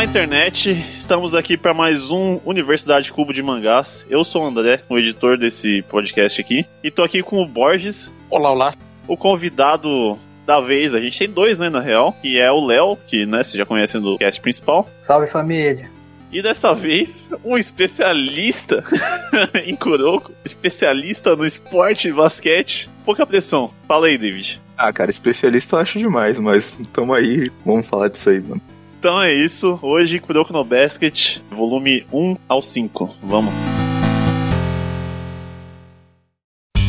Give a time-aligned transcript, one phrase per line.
[0.00, 0.70] Olá, internet!
[0.70, 4.06] Estamos aqui para mais um Universidade Cubo de Mangás.
[4.08, 8.10] Eu sou o André, o editor desse podcast aqui, e tô aqui com o Borges.
[8.30, 8.74] Olá, olá.
[9.06, 12.96] O convidado da vez, a gente tem dois, né, na real, que é o Léo,
[13.06, 14.88] que, né, vocês já conhecem do cast principal.
[15.02, 15.90] Salve família!
[16.32, 18.82] E dessa vez, um especialista
[19.66, 22.88] em Kuroko, especialista no esporte e basquete.
[23.04, 23.70] Pouca pressão.
[23.86, 24.62] Fala aí, David.
[24.78, 28.62] Ah, cara, especialista eu acho demais, mas tamo aí, vamos falar disso aí, mano.
[29.00, 29.78] Então é isso.
[29.80, 33.16] Hoje, Kuroko no Basket, volume 1 ao 5.
[33.22, 33.50] Vamos.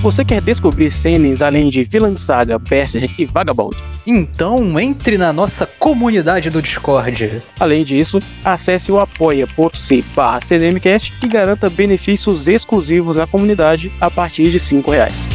[0.04, 3.78] Você quer descobrir cenas além de Villain Saga, Berserk e Vagabond?
[4.06, 7.42] Então entre na nossa comunidade do Discord.
[7.58, 14.50] Além disso, acesse o apoia.c barra CDMcast e garanta benefícios exclusivos à comunidade a partir
[14.50, 15.30] de R$ reais.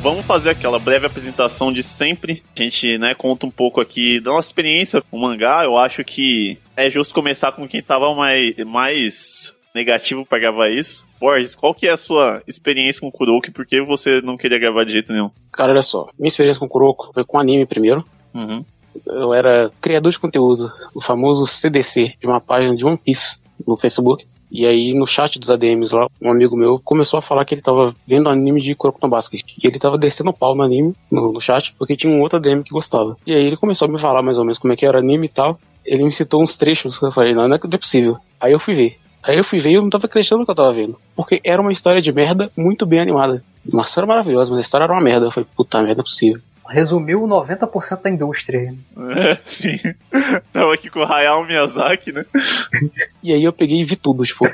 [0.00, 2.42] Vamos fazer aquela breve apresentação de sempre.
[2.56, 5.64] A gente, né, conta um pouco aqui da nossa experiência com o mangá.
[5.64, 11.06] Eu acho que é justo começar com quem tava mais, mais negativo para gravar isso.
[11.20, 14.36] Borges, qual que é a sua experiência com o Kuroko e por que você não
[14.36, 15.30] queria gravar de jeito nenhum?
[15.52, 16.06] Cara, olha só.
[16.18, 18.04] Minha experiência com o Kuroko foi com anime primeiro.
[18.32, 18.64] Uhum.
[19.06, 23.76] Eu era criador de conteúdo, o famoso CDC, de uma página de One Piece no
[23.76, 24.26] Facebook.
[24.50, 27.62] E aí, no chat dos ADMs lá, um amigo meu começou a falar que ele
[27.62, 29.42] tava vendo anime de Kuroko no Basket.
[29.62, 32.62] E ele tava descendo pau no anime, no, no, chat, porque tinha um outro ADM
[32.62, 33.16] que gostava.
[33.26, 35.00] E aí ele começou a me falar mais ou menos como é que era o
[35.00, 35.58] anime e tal.
[35.84, 38.16] Ele me citou uns trechos que eu falei, não, não é, não é possível.
[38.40, 38.98] Aí eu fui ver.
[39.22, 40.96] Aí eu fui ver e eu não tava acreditando no que eu tava vendo.
[41.14, 43.42] Porque era uma história de merda muito bem animada.
[43.70, 45.26] Uma história maravilhosa, mas a história era uma merda.
[45.26, 46.40] Eu falei, puta merda, é possível.
[46.68, 48.74] Resumiu 90% da indústria.
[49.16, 49.78] É, sim.
[50.52, 52.24] Tava aqui com o Hayao Miyazaki, né?
[53.22, 54.46] e aí eu peguei e vi tudo, tipo.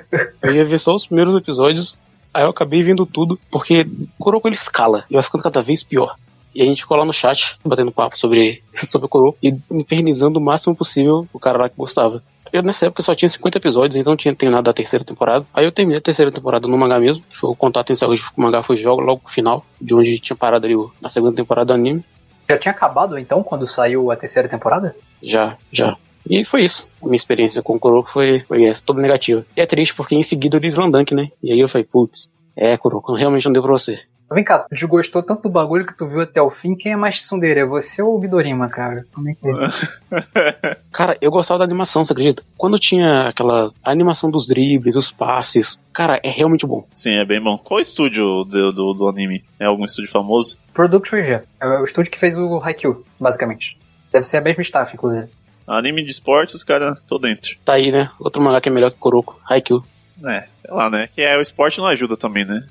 [0.43, 1.99] Eu ia ver só os primeiros episódios,
[2.33, 5.83] aí eu acabei vendo tudo, porque o Kuroko ele escala e vai ficando cada vez
[5.83, 6.16] pior.
[6.55, 10.39] E a gente ficou lá no chat, batendo papo sobre, sobre o Kuroko e infernizando
[10.39, 12.22] o máximo possível o cara lá que gostava.
[12.54, 15.44] Eu nessa época só tinha 50 episódios, então não tinha terminado da terceira temporada.
[15.53, 17.25] Aí eu terminei a terceira temporada no mangá mesmo.
[17.41, 20.37] Foi o contato inicial com o mangá foi logo, logo no final, de onde tinha
[20.37, 22.04] parado ali na segunda temporada do anime.
[22.48, 24.94] Já tinha acabado então quando saiu a terceira temporada?
[25.20, 25.97] Já, já.
[26.31, 26.88] E foi isso.
[27.03, 29.44] A minha experiência com o Kuroko foi, foi essa, toda negativa.
[29.56, 31.31] E é triste porque em seguida eu li Slandank, né?
[31.42, 33.98] E aí eu falei, putz, é, Kuroko, realmente não deu pra você.
[34.33, 36.75] Vem cá, tu desgostou tanto do bagulho que tu viu até o fim.
[36.75, 37.61] Quem é mais tsundere?
[37.61, 39.05] É você ou o Midorima, cara?
[39.12, 40.77] Como é que é?
[40.91, 42.43] cara, eu gostava da animação, você acredita?
[42.57, 46.87] Quando tinha aquela animação dos dribles, dos passes, cara, é realmente bom.
[46.95, 47.59] Sim, é bem bom.
[47.59, 49.45] Qual estúdio do, do, do anime?
[49.59, 50.59] É algum estúdio famoso?
[50.73, 51.43] Production G.
[51.61, 53.79] É o estúdio que fez o Haikyuu, basicamente.
[54.11, 55.29] Deve ser a mesma staff, inclusive.
[55.67, 57.57] Anime de esportes, cara, tô dentro.
[57.65, 58.11] Tá aí, né?
[58.19, 59.84] Outro mangá que é melhor que Kuroko, Haikyuu.
[60.23, 61.09] É, sei lá, né?
[61.15, 62.65] Que é o esporte não ajuda também, né?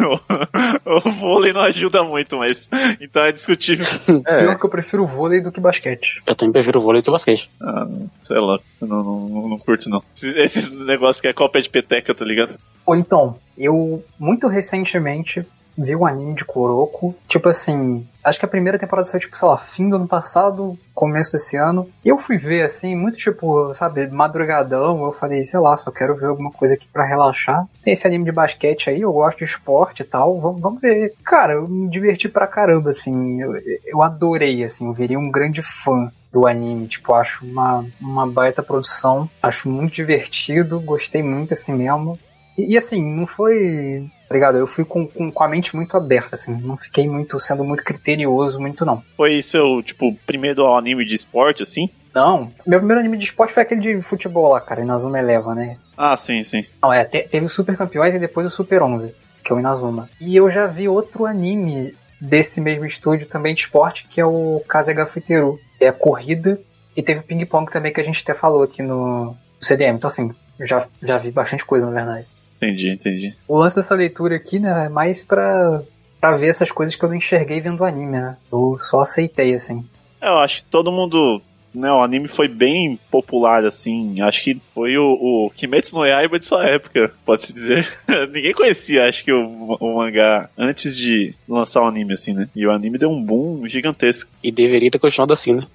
[0.00, 2.68] o, o vôlei não ajuda muito, mas.
[3.00, 3.86] Então é discutível.
[4.26, 4.40] É.
[4.40, 6.22] Pior que eu prefiro o vôlei do que basquete.
[6.26, 7.50] Eu também prefiro o vôlei do que o basquete.
[7.60, 7.86] Ah,
[8.22, 10.02] sei lá, eu não, não, não curto não.
[10.14, 12.58] Esses negócios que é copa de peteca, tá ligado?
[12.84, 15.44] Ou então, eu muito recentemente
[15.76, 17.14] vi um anime de Kuroko.
[17.28, 20.78] Tipo assim, acho que a primeira temporada saiu, tipo, sei lá, fim do ano passado,
[20.94, 21.88] começo desse ano.
[22.04, 25.04] E eu fui ver, assim, muito tipo, sabe, madrugadão.
[25.04, 27.66] Eu falei, sei lá, só quero ver alguma coisa aqui para relaxar.
[27.82, 30.40] Tem esse anime de basquete aí, eu gosto de esporte e tal.
[30.40, 31.14] Vamos, vamos ver.
[31.24, 33.40] Cara, eu me diverti pra caramba, assim.
[33.40, 33.54] Eu,
[33.84, 36.86] eu adorei, assim, eu virei um grande fã do anime.
[36.86, 39.28] Tipo, acho uma, uma baita produção.
[39.42, 42.18] Acho muito divertido, gostei muito assim mesmo.
[42.56, 46.34] E, e assim, não foi Obrigado, eu fui com, com, com, a mente muito aberta,
[46.34, 49.02] assim, não fiquei muito sendo muito criterioso, muito não.
[49.16, 51.88] Foi seu, tipo, primeiro anime de esporte, assim?
[52.14, 55.76] Não, meu primeiro anime de esporte foi aquele de futebol lá, cara, Inazuma Eleva, né?
[55.96, 56.64] Ah, sim, sim.
[56.82, 59.14] Não, é, teve o Super Campeões e depois o Super 11,
[59.44, 60.10] que é o Inazuma.
[60.20, 64.62] E eu já vi outro anime desse mesmo estúdio também de esporte, que é o
[64.66, 65.60] Kazega Futeru.
[65.78, 66.58] É a corrida,
[66.96, 69.96] e teve o ping-pong também que a gente até falou aqui no CDM.
[69.96, 72.26] Então, assim, já, já vi bastante coisa, na verdade.
[72.56, 73.34] Entendi, entendi.
[73.46, 75.82] O lance dessa leitura aqui, né, é mais pra,
[76.20, 78.36] pra ver essas coisas que eu não enxerguei vendo o anime, né?
[78.52, 79.84] Eu só aceitei, assim.
[80.20, 81.42] É, eu acho que todo mundo
[81.76, 84.20] né, o anime foi bem popular, assim.
[84.22, 85.04] Acho que foi o,
[85.46, 87.86] o Kimetsu no Yaiba de sua época, pode-se dizer.
[88.32, 92.48] Ninguém conhecia, acho que, o, o, mangá antes de lançar o anime, assim, né?
[92.56, 94.30] E o anime deu um boom gigantesco.
[94.42, 95.66] E deveria ter continuado assim, né?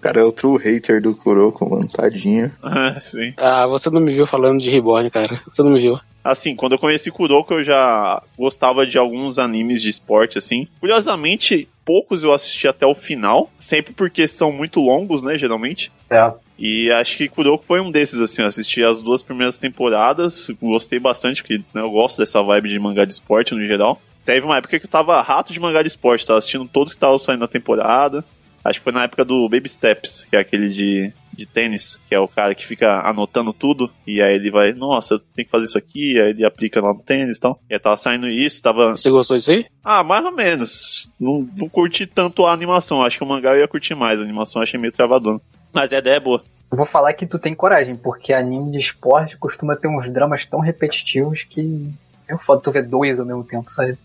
[0.00, 2.50] Cara, é o true hater do Kuroko, mano, tadinho.
[2.62, 3.32] Ah, sim.
[3.36, 5.40] Ah, você não me viu falando de Reborn, cara.
[5.46, 5.98] Você não me viu.
[6.22, 10.68] Assim, quando eu conheci Kuroko, eu já gostava de alguns animes de esporte, assim.
[10.80, 15.90] Curiosamente, poucos eu assisti até o final, sempre porque são muito longos, né, geralmente.
[16.10, 16.30] É.
[16.58, 20.98] E acho que Kuroko foi um desses, assim, eu assisti as duas primeiras temporadas, gostei
[20.98, 24.00] bastante, porque né, eu gosto dessa vibe de mangá de esporte no geral.
[24.24, 26.96] Teve uma época que eu tava rato de mangá de esporte, tava assistindo todos que
[26.98, 28.22] estavam saindo na temporada.
[28.64, 32.14] Acho que foi na época do Baby Steps, que é aquele de, de tênis, que
[32.14, 35.50] é o cara que fica anotando tudo, e aí ele vai, nossa, eu tenho que
[35.50, 37.60] fazer isso aqui, aí ele aplica lá no tênis e tal.
[37.70, 38.92] E aí tava saindo isso, tava.
[38.92, 39.66] Você gostou disso aí?
[39.84, 41.10] Ah, mais ou menos.
[41.18, 44.22] Não, não curti tanto a animação, acho que o mangá eu ia curtir mais, a
[44.22, 45.40] animação eu achei meio travadona.
[45.72, 46.42] Mas a ideia é boa.
[46.70, 50.44] Eu vou falar que tu tem coragem, porque anime de esporte costuma ter uns dramas
[50.44, 51.90] tão repetitivos que
[52.28, 53.96] é foda tu ver dois ao mesmo tempo, sabe?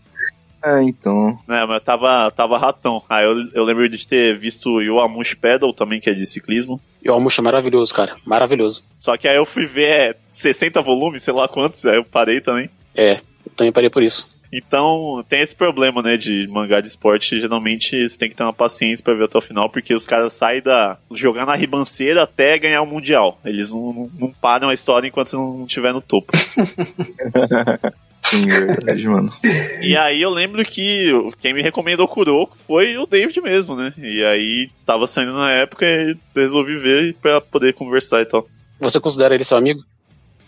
[0.64, 1.38] É, então.
[1.46, 3.02] É, mas tava, tava ratão.
[3.08, 6.80] Aí eu, eu lembro de ter visto o Yoamush Pedal também, que é de ciclismo.
[7.06, 8.16] O almoço é maravilhoso, cara.
[8.24, 8.82] Maravilhoso.
[8.98, 12.40] Só que aí eu fui ver é, 60 volumes, sei lá quantos, aí eu parei
[12.40, 12.70] também.
[12.94, 14.32] É, eu também parei por isso.
[14.56, 17.40] Então, tem esse problema, né, de mangá de esporte.
[17.40, 20.32] Geralmente, você tem que ter uma paciência pra ver até o final, porque os caras
[20.32, 20.96] saem da...
[21.10, 23.38] jogar na ribanceira até ganhar o Mundial.
[23.44, 26.32] Eles não, não, não param a história enquanto não estiver no topo.
[28.24, 29.30] Sim, verdade, mano.
[29.80, 31.10] E aí eu lembro que
[31.40, 33.92] quem me recomendou Kuroko foi o David mesmo, né?
[33.98, 38.48] E aí tava saindo na época e resolvi ver pra poder conversar e tal.
[38.80, 39.84] Você considera ele seu amigo?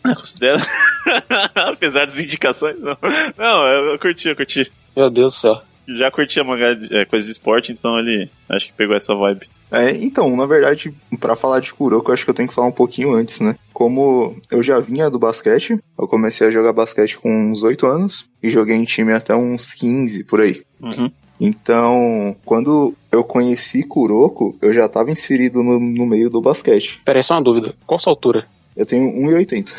[0.02, 0.58] Considera.
[1.54, 2.96] Apesar das indicações, não.
[3.36, 4.70] Não, eu, eu curti, eu curti.
[4.96, 5.62] Meu Deus do céu.
[5.88, 9.48] Já curtia mangá é, coisa de esporte, então ele acho que pegou essa vibe.
[9.70, 12.68] É, então, na verdade, pra falar de Kuroko, eu acho que eu tenho que falar
[12.68, 13.56] um pouquinho antes, né?
[13.72, 18.26] Como eu já vinha do basquete, eu comecei a jogar basquete com uns 8 anos
[18.42, 20.62] e joguei em time até uns 15 por aí.
[20.80, 21.10] Uhum.
[21.40, 27.00] Então, quando eu conheci Kuroko, eu já tava inserido no, no meio do basquete.
[27.04, 27.74] Pera aí, só uma dúvida.
[27.86, 28.46] Qual sua altura?
[28.74, 29.74] Eu tenho 1,80.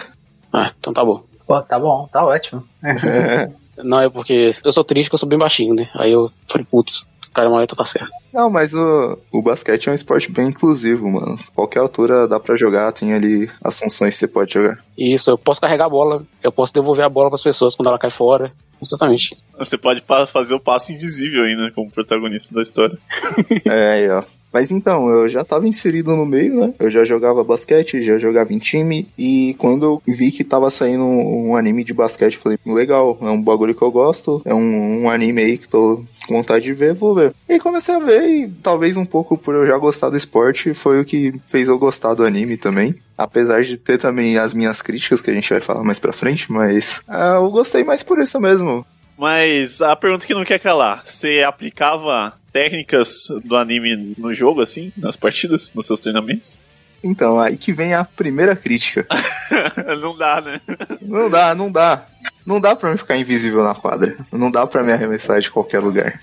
[0.54, 1.24] Ah, então tá bom.
[1.48, 2.64] Pô, tá bom, tá ótimo.
[3.84, 5.90] Não, é porque eu sou triste que eu sou bem baixinho, né?
[5.96, 8.12] Aí eu falei, putz, o cara é maior, então tá certo.
[8.34, 11.38] Não, mas o, o basquete é um esporte bem inclusivo, mano.
[11.54, 14.80] Qualquer altura dá pra jogar, tem ali as funções que você pode jogar.
[14.98, 17.88] E Isso, eu posso carregar a bola, eu posso devolver a bola pras pessoas quando
[17.88, 18.52] ela cai fora.
[18.82, 19.36] Exatamente.
[19.58, 21.72] Você pode fazer o passo invisível aí, né?
[21.74, 22.98] Como protagonista da história.
[23.66, 24.24] É, aí, ó.
[24.52, 26.74] Mas então, eu já tava inserido no meio, né?
[26.80, 29.08] Eu já jogava basquete, já jogava em time.
[29.18, 33.18] E quando eu vi que tava saindo um, um anime de basquete, eu falei, legal,
[33.22, 34.42] é um bagulho que eu gosto.
[34.46, 37.34] É um, um anime aí que tô com vontade de ver, vou ver.
[37.48, 41.00] E comecei a ver, e talvez um pouco por eu já gostar do esporte, foi
[41.00, 42.96] o que fez eu gostar do anime também.
[43.18, 46.52] Apesar de ter também as minhas críticas, que a gente vai falar mais pra frente,
[46.52, 48.86] mas ah, eu gostei mais por isso mesmo.
[49.18, 54.92] Mas a pergunta que não quer calar: você aplicava técnicas do anime no jogo, assim,
[54.96, 56.60] nas partidas, nos seus treinamentos?
[57.04, 59.06] Então, aí que vem a primeira crítica.
[60.02, 60.62] não dá, né?
[61.02, 62.06] Não dá, não dá.
[62.46, 64.18] Não dá pra mim ficar invisível na quadra.
[64.32, 66.20] Não dá pra me arremessar de qualquer lugar.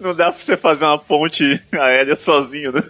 [0.00, 2.82] Não dá pra você fazer uma ponte aérea sozinho, né?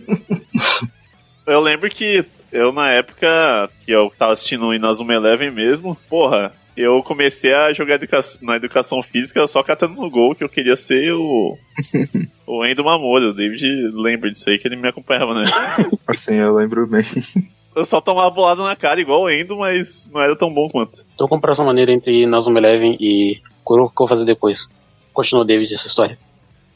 [1.46, 6.52] eu lembro que eu, na época que eu tava assistindo o Inazuma Eleven mesmo, porra,
[6.76, 10.76] eu comecei a jogar educa- na educação física só catando no gol, que eu queria
[10.76, 11.56] ser o.
[12.46, 13.30] o Endo Mamoro.
[13.30, 15.50] O David lembra disso aí, que ele me acompanhava, né?
[16.06, 17.04] Assim, eu lembro bem.
[17.76, 21.04] Eu só tomava bolada na cara igual o Endo, mas não era tão bom quanto.
[21.12, 24.70] Então, comparação maneira entre Nazuma Eleven e Kuroko que eu vou fazer depois.
[25.12, 26.16] Continua, David, essa história.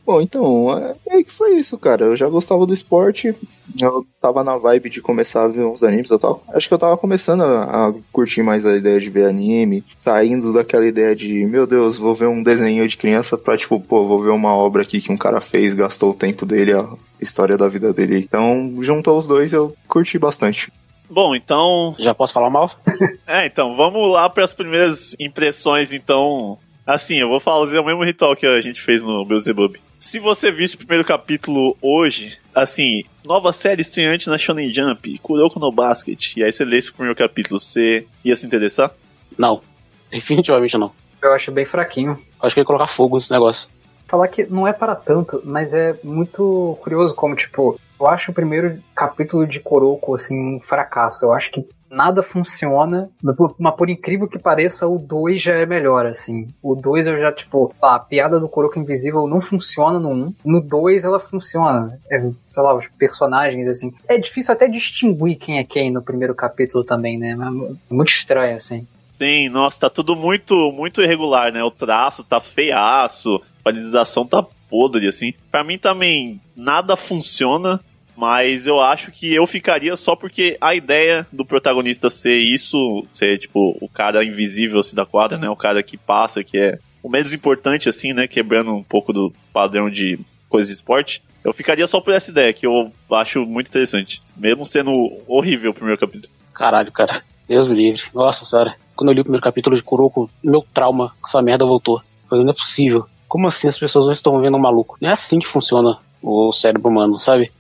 [0.09, 2.07] Bom, então, é meio que foi isso, cara.
[2.07, 3.37] Eu já gostava do esporte,
[3.79, 6.43] eu tava na vibe de começar a ver uns animes e tal.
[6.49, 10.50] Acho que eu tava começando a, a curtir mais a ideia de ver anime, saindo
[10.50, 14.23] daquela ideia de, meu Deus, vou ver um desenho de criança pra, tipo, pô, vou
[14.23, 16.88] ver uma obra aqui que um cara fez, gastou o tempo dele, a
[17.21, 18.17] história da vida dele.
[18.17, 20.73] Então, juntou os dois eu curti bastante.
[21.11, 21.95] Bom, então.
[21.99, 22.71] Já posso falar mal?
[23.27, 26.59] É, então, vamos lá para as primeiras impressões, então.
[26.87, 29.77] Assim, eu vou fazer o mesmo ritual que a gente fez no Beelzebub.
[29.99, 35.59] Se você visse o primeiro capítulo hoje, assim, nova série estreante na Shonen Jump, Kuroko
[35.59, 38.93] no Basket, e aí você lesse o primeiro capítulo, você ia se interessar?
[39.37, 39.61] Não.
[40.09, 40.93] Definitivamente não.
[41.21, 42.17] Eu acho bem fraquinho.
[42.40, 43.69] Acho que ia colocar fogo nesse negócio.
[44.07, 48.35] Falar que não é para tanto, mas é muito curioso como, tipo, eu acho o
[48.35, 51.25] primeiro capítulo de Kuroko, assim, um fracasso.
[51.25, 56.07] Eu acho que nada funciona, mas por- incrível que pareça, o 2 já é melhor,
[56.07, 56.49] assim.
[56.62, 60.35] O 2 eu já, tipo, a piada do Kuroko Invisível não funciona no 1.
[60.45, 61.99] No 2 ela funciona.
[62.11, 63.92] É, sei lá, os personagens, assim.
[64.07, 67.35] É difícil até distinguir quem é quem no primeiro capítulo também, né?
[67.35, 68.87] Mas é Muito estranho, assim.
[69.12, 71.62] Sim, nossa, tá tudo muito, muito irregular, né?
[71.64, 75.33] O traço tá feiaço, a paralisação tá podre, assim.
[75.50, 77.80] Pra mim também nada funciona,
[78.18, 83.38] mas eu acho que eu ficaria só porque a ideia do protagonista ser isso, ser
[83.38, 85.48] tipo o cara invisível assim da quadra, né?
[85.48, 88.26] O cara que passa, que é o menos importante, assim, né?
[88.26, 92.52] Quebrando um pouco do padrão de coisa de esporte, eu ficaria só por essa ideia,
[92.52, 94.20] que eu acho muito interessante.
[94.37, 94.90] Mesmo sendo
[95.28, 96.32] horrível o primeiro capítulo.
[96.52, 97.22] Caralho, cara.
[97.46, 98.02] Deus me livre.
[98.12, 98.75] Nossa senhora.
[98.96, 102.02] Quando eu li o primeiro capítulo de Kuroko, meu trauma com essa merda voltou.
[102.28, 103.06] Foi, não é possível.
[103.28, 104.98] Como assim as pessoas não estão vendo um maluco?
[105.00, 107.52] Não é assim que funciona o cérebro humano, sabe?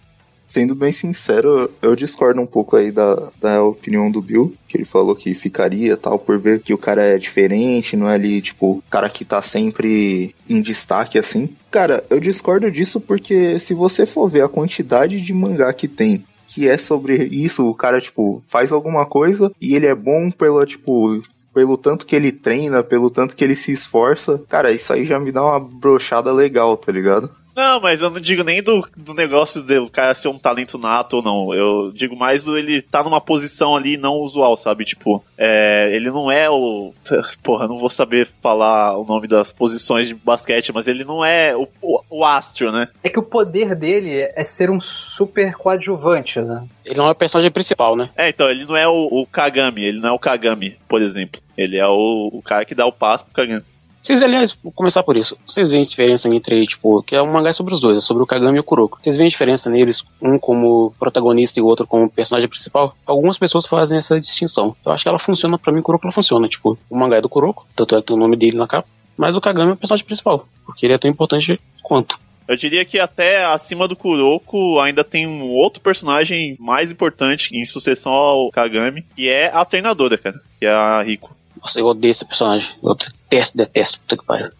[0.48, 4.86] Sendo bem sincero, eu discordo um pouco aí da, da opinião do Bill, que ele
[4.86, 8.78] falou que ficaria tal, por ver que o cara é diferente, não é ali, tipo,
[8.78, 11.50] o cara que tá sempre em destaque assim.
[11.70, 16.24] Cara, eu discordo disso porque se você for ver a quantidade de mangá que tem
[16.46, 20.64] que é sobre isso, o cara, tipo, faz alguma coisa e ele é bom pela,
[20.64, 24.42] tipo, pelo tanto que ele treina, pelo tanto que ele se esforça.
[24.48, 27.30] Cara, isso aí já me dá uma brochada legal, tá ligado?
[27.58, 31.16] Não, mas eu não digo nem do, do negócio do cara ser um talento nato
[31.16, 31.52] ou não.
[31.52, 34.84] Eu digo mais do ele tá numa posição ali não usual, sabe?
[34.84, 36.94] Tipo, é, ele não é o.
[37.42, 41.56] Porra, não vou saber falar o nome das posições de basquete, mas ele não é
[41.56, 42.86] o, o, o astro, né?
[43.02, 46.64] É que o poder dele é ser um super coadjuvante, né?
[46.84, 48.08] Ele não é o personagem principal, né?
[48.16, 51.40] É, então, ele não é o, o Kagami, ele não é o Kagami, por exemplo.
[51.56, 53.64] Ele é o, o cara que dá o passo pro Kagami.
[54.08, 55.36] Vocês, aliás, vou começar por isso.
[55.46, 58.26] Vocês veem diferença entre, tipo, que é um mangá sobre os dois, é sobre o
[58.26, 58.98] Kagami e o Kuroko.
[59.02, 62.96] Vocês veem diferença neles, um como protagonista e o outro como personagem principal?
[63.04, 64.74] Algumas pessoas fazem essa distinção.
[64.82, 66.48] Eu acho que ela funciona, para mim, Kuroko ela funciona.
[66.48, 68.88] Tipo, o mangá é do Kuroko, tanto é que tem o nome dele na capa,
[69.14, 72.18] mas o Kagami é o personagem principal, porque ele é tão importante quanto.
[72.48, 77.62] Eu diria que até acima do Kuroko ainda tem um outro personagem mais importante em
[77.62, 81.36] sucessão ao Kagami, que é a treinadora, cara, que é a Rico.
[81.60, 82.74] Nossa, eu odeio esse personagem.
[82.82, 84.50] Eu detesto, detesto, puta que pariu.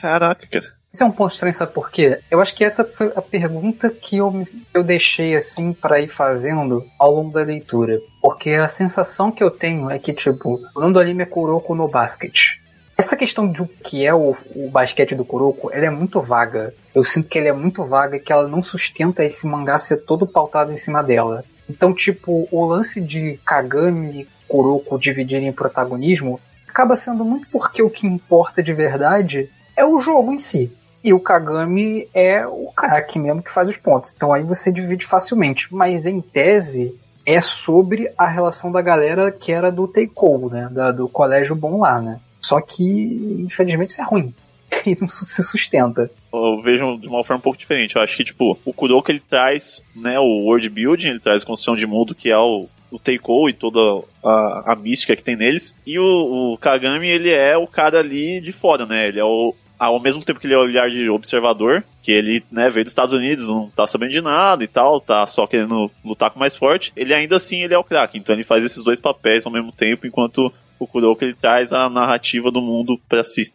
[0.00, 0.76] Caraca, cara.
[0.92, 2.20] Esse é um ponto estranho, sabe por quê?
[2.30, 6.86] Eu acho que essa foi a pergunta que eu, eu deixei assim para ir fazendo
[6.98, 8.00] ao longo da leitura.
[8.22, 11.74] Porque a sensação que eu tenho é que, tipo, o nome do anime é Kuroko
[11.74, 12.56] no Basket.
[12.96, 16.72] Essa questão do que é o, o basquete do Kuroko, ela é muito vaga.
[16.94, 19.98] Eu sinto que ela é muito vaga e que ela não sustenta esse mangá ser
[19.98, 21.44] todo pautado em cima dela.
[21.68, 28.06] Então, tipo, o lance de Kagami Kuroko dividirem protagonismo acaba sendo muito porque o que
[28.06, 30.70] importa de verdade é o jogo em si.
[31.02, 34.12] E o Kagami é o craque mesmo que faz os pontos.
[34.14, 35.72] Então aí você divide facilmente.
[35.72, 40.68] Mas em tese é sobre a relação da galera que era do Teikou, né?
[40.70, 42.20] Da, do colégio bom lá, né?
[42.40, 44.34] Só que, infelizmente, isso é ruim.
[44.86, 46.08] E não se sustenta.
[46.32, 47.96] Eu vejo de uma forma um pouco diferente.
[47.96, 51.74] Eu acho que, tipo, o Kuroko ele traz, né, o world building, ele traz construção
[51.74, 55.76] de mundo, que é o, o Teiko e toda a, a mística que tem neles.
[55.86, 59.08] E o, o, Kagami, ele é o cara ali de fora, né?
[59.08, 59.54] Ele é o.
[59.78, 62.92] Ao mesmo tempo que ele é o olhar de observador, que ele né, veio dos
[62.92, 66.56] Estados Unidos, não tá sabendo de nada e tal, tá só querendo lutar com mais
[66.56, 68.16] forte, ele ainda assim ele é o craque.
[68.16, 71.90] Então ele faz esses dois papéis ao mesmo tempo, enquanto o Kuroko ele traz a
[71.90, 73.52] narrativa do mundo para si.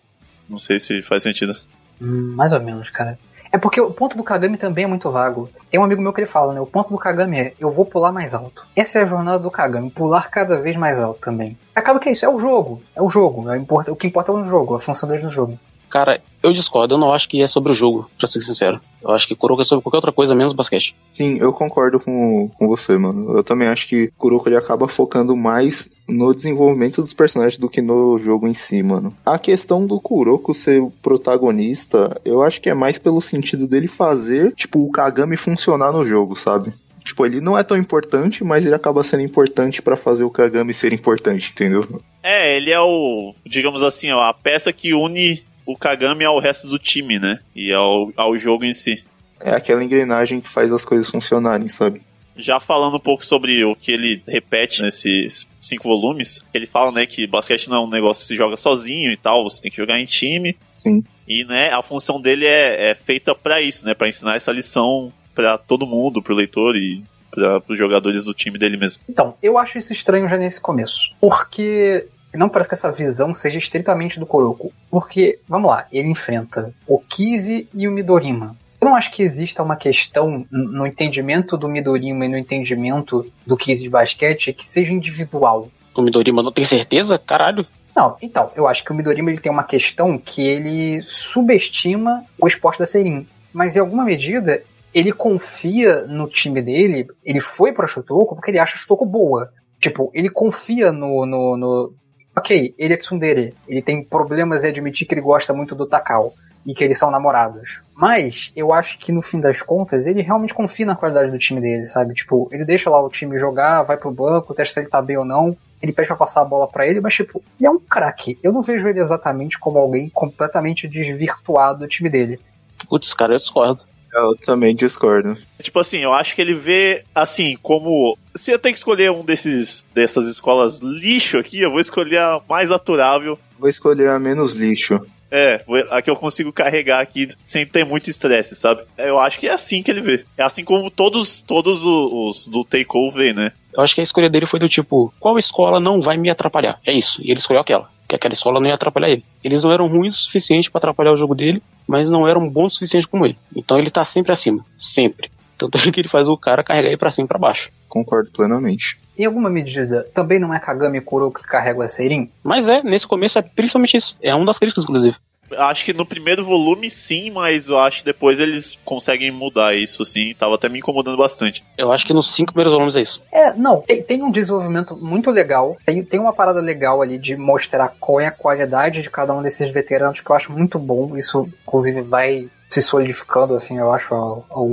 [0.48, 1.56] Não sei se faz sentido.
[2.00, 3.18] Hum, mais ou menos, cara.
[3.52, 5.50] É porque o ponto do Kagami também é muito vago.
[5.70, 6.62] Tem um amigo meu que ele fala, né?
[6.62, 8.66] O ponto do Kagami é eu vou pular mais alto.
[8.76, 11.58] Essa é a jornada do Kagami, pular cada vez mais alto também.
[11.76, 12.82] Acaba que é isso, é o jogo.
[12.96, 13.50] É o jogo.
[13.52, 15.60] É o que importa é o jogo, a função dele no jogo.
[15.92, 18.80] Cara, eu discordo, eu não acho que é sobre o jogo, pra ser sincero.
[19.04, 20.96] Eu acho que Kuroko é sobre qualquer outra coisa menos basquete.
[21.12, 23.36] Sim, eu concordo com, com você, mano.
[23.36, 27.82] Eu também acho que Kuroko ele acaba focando mais no desenvolvimento dos personagens do que
[27.82, 29.14] no jogo em si, mano.
[29.26, 33.90] A questão do Kuroko ser o protagonista, eu acho que é mais pelo sentido dele
[33.90, 36.74] fazer, tipo, o Kagami funcionar no jogo, sabe?
[37.04, 40.74] Tipo, ele não é tão importante, mas ele acaba sendo importante para fazer o Kagami
[40.74, 42.02] ser importante, entendeu?
[42.22, 46.68] É, ele é o, digamos assim, ó, a peça que une o Kagami ao resto
[46.68, 47.40] do time, né?
[47.56, 49.04] E ao, ao jogo em si.
[49.40, 52.02] É aquela engrenagem que faz as coisas funcionarem, sabe?
[52.36, 57.06] Já falando um pouco sobre o que ele repete nesses cinco volumes, ele fala, né,
[57.06, 59.78] que basquete não é um negócio que se joga sozinho e tal, você tem que
[59.78, 60.58] jogar em time.
[60.78, 61.04] Sim.
[61.28, 65.12] E, né, a função dele é, é feita para isso, né, para ensinar essa lição
[65.36, 69.02] para todo mundo, pro leitor e para os jogadores do time dele mesmo.
[69.08, 72.08] Então, eu acho isso estranho já nesse começo, porque
[72.40, 74.72] não parece que essa visão seja estritamente do Kuroko.
[74.90, 78.56] Porque, vamos lá, ele enfrenta o Kizi e o Midorima.
[78.80, 83.56] Eu não acho que exista uma questão no entendimento do Midorima e no entendimento do
[83.56, 85.70] Kizi de basquete que seja individual.
[85.96, 87.20] O Midorima não tem certeza?
[87.20, 87.66] Caralho.
[87.96, 92.48] Não, então, eu acho que o Midorima ele tem uma questão que ele subestima o
[92.48, 93.28] esporte da Serin.
[93.54, 98.60] Mas em alguma medida, ele confia no time dele, ele foi pra Shutoko porque ele
[98.60, 99.52] acha a Shutoko boa.
[99.80, 101.94] Tipo, ele confia no, no, no,
[102.36, 106.34] Ok, ele é tsundere, ele tem problemas em admitir que ele gosta muito do Takao
[106.66, 107.82] e que eles são namorados.
[107.96, 111.60] Mas eu acho que no fim das contas ele realmente confia na qualidade do time
[111.60, 112.14] dele, sabe?
[112.14, 115.18] Tipo, ele deixa lá o time jogar, vai pro banco, testa se ele tá bem
[115.18, 115.56] ou não.
[115.82, 118.38] Ele pede pra passar a bola para ele, mas tipo, ele é um craque.
[118.44, 122.40] Eu não vejo ele exatamente como alguém completamente desvirtuado do time dele.
[122.88, 123.84] Putz, cara, eu discordo.
[124.14, 125.38] Eu também discordo.
[125.62, 128.18] Tipo assim, eu acho que ele vê assim, como.
[128.36, 132.42] Se eu tenho que escolher um desses dessas escolas lixo aqui, eu vou escolher a
[132.50, 133.40] mais aturável.
[133.58, 135.00] Vou escolher a menos lixo.
[135.32, 138.82] É, a que eu consigo carregar aqui sem ter muito estresse, sabe?
[138.98, 140.26] Eu acho que é assim que ele vê.
[140.38, 143.52] É assim como todos, todos os, os do Takeover vê, né?
[143.74, 146.80] Eu acho que a escolha dele foi do tipo, qual escola não vai me atrapalhar?
[146.86, 147.22] É isso.
[147.24, 147.90] E ele escolheu aquela.
[148.08, 149.24] Que aquela escola não ia atrapalhar ele.
[149.42, 152.74] Eles não eram ruins o suficiente para atrapalhar o jogo dele, mas não eram bons
[152.74, 153.38] o suficiente como ele.
[153.56, 154.66] Então ele tá sempre acima.
[154.78, 155.32] Sempre.
[155.70, 157.72] Tanto é que ele faz o cara carregar ele pra cima e pra baixo.
[157.88, 159.00] Concordo plenamente.
[159.18, 162.30] Em alguma medida, também não é Kagami Kuroko que carregam a Seirin?
[162.44, 164.18] Mas é, nesse começo é principalmente isso.
[164.22, 165.16] É uma das críticas, inclusive.
[165.58, 170.02] Acho que no primeiro volume sim, mas eu acho que depois eles conseguem mudar isso,
[170.02, 170.34] assim.
[170.38, 171.64] Tava até me incomodando bastante.
[171.78, 173.24] Eu acho que nos cinco primeiros volumes é isso.
[173.32, 175.78] É, não, tem, tem um desenvolvimento muito legal.
[175.86, 179.42] Tem, tem uma parada legal ali de mostrar qual é a qualidade de cada um
[179.42, 181.18] desses veteranos que eu acho muito bom.
[181.18, 184.68] Isso, inclusive, vai se solidificando, assim, eu acho, ao, ao,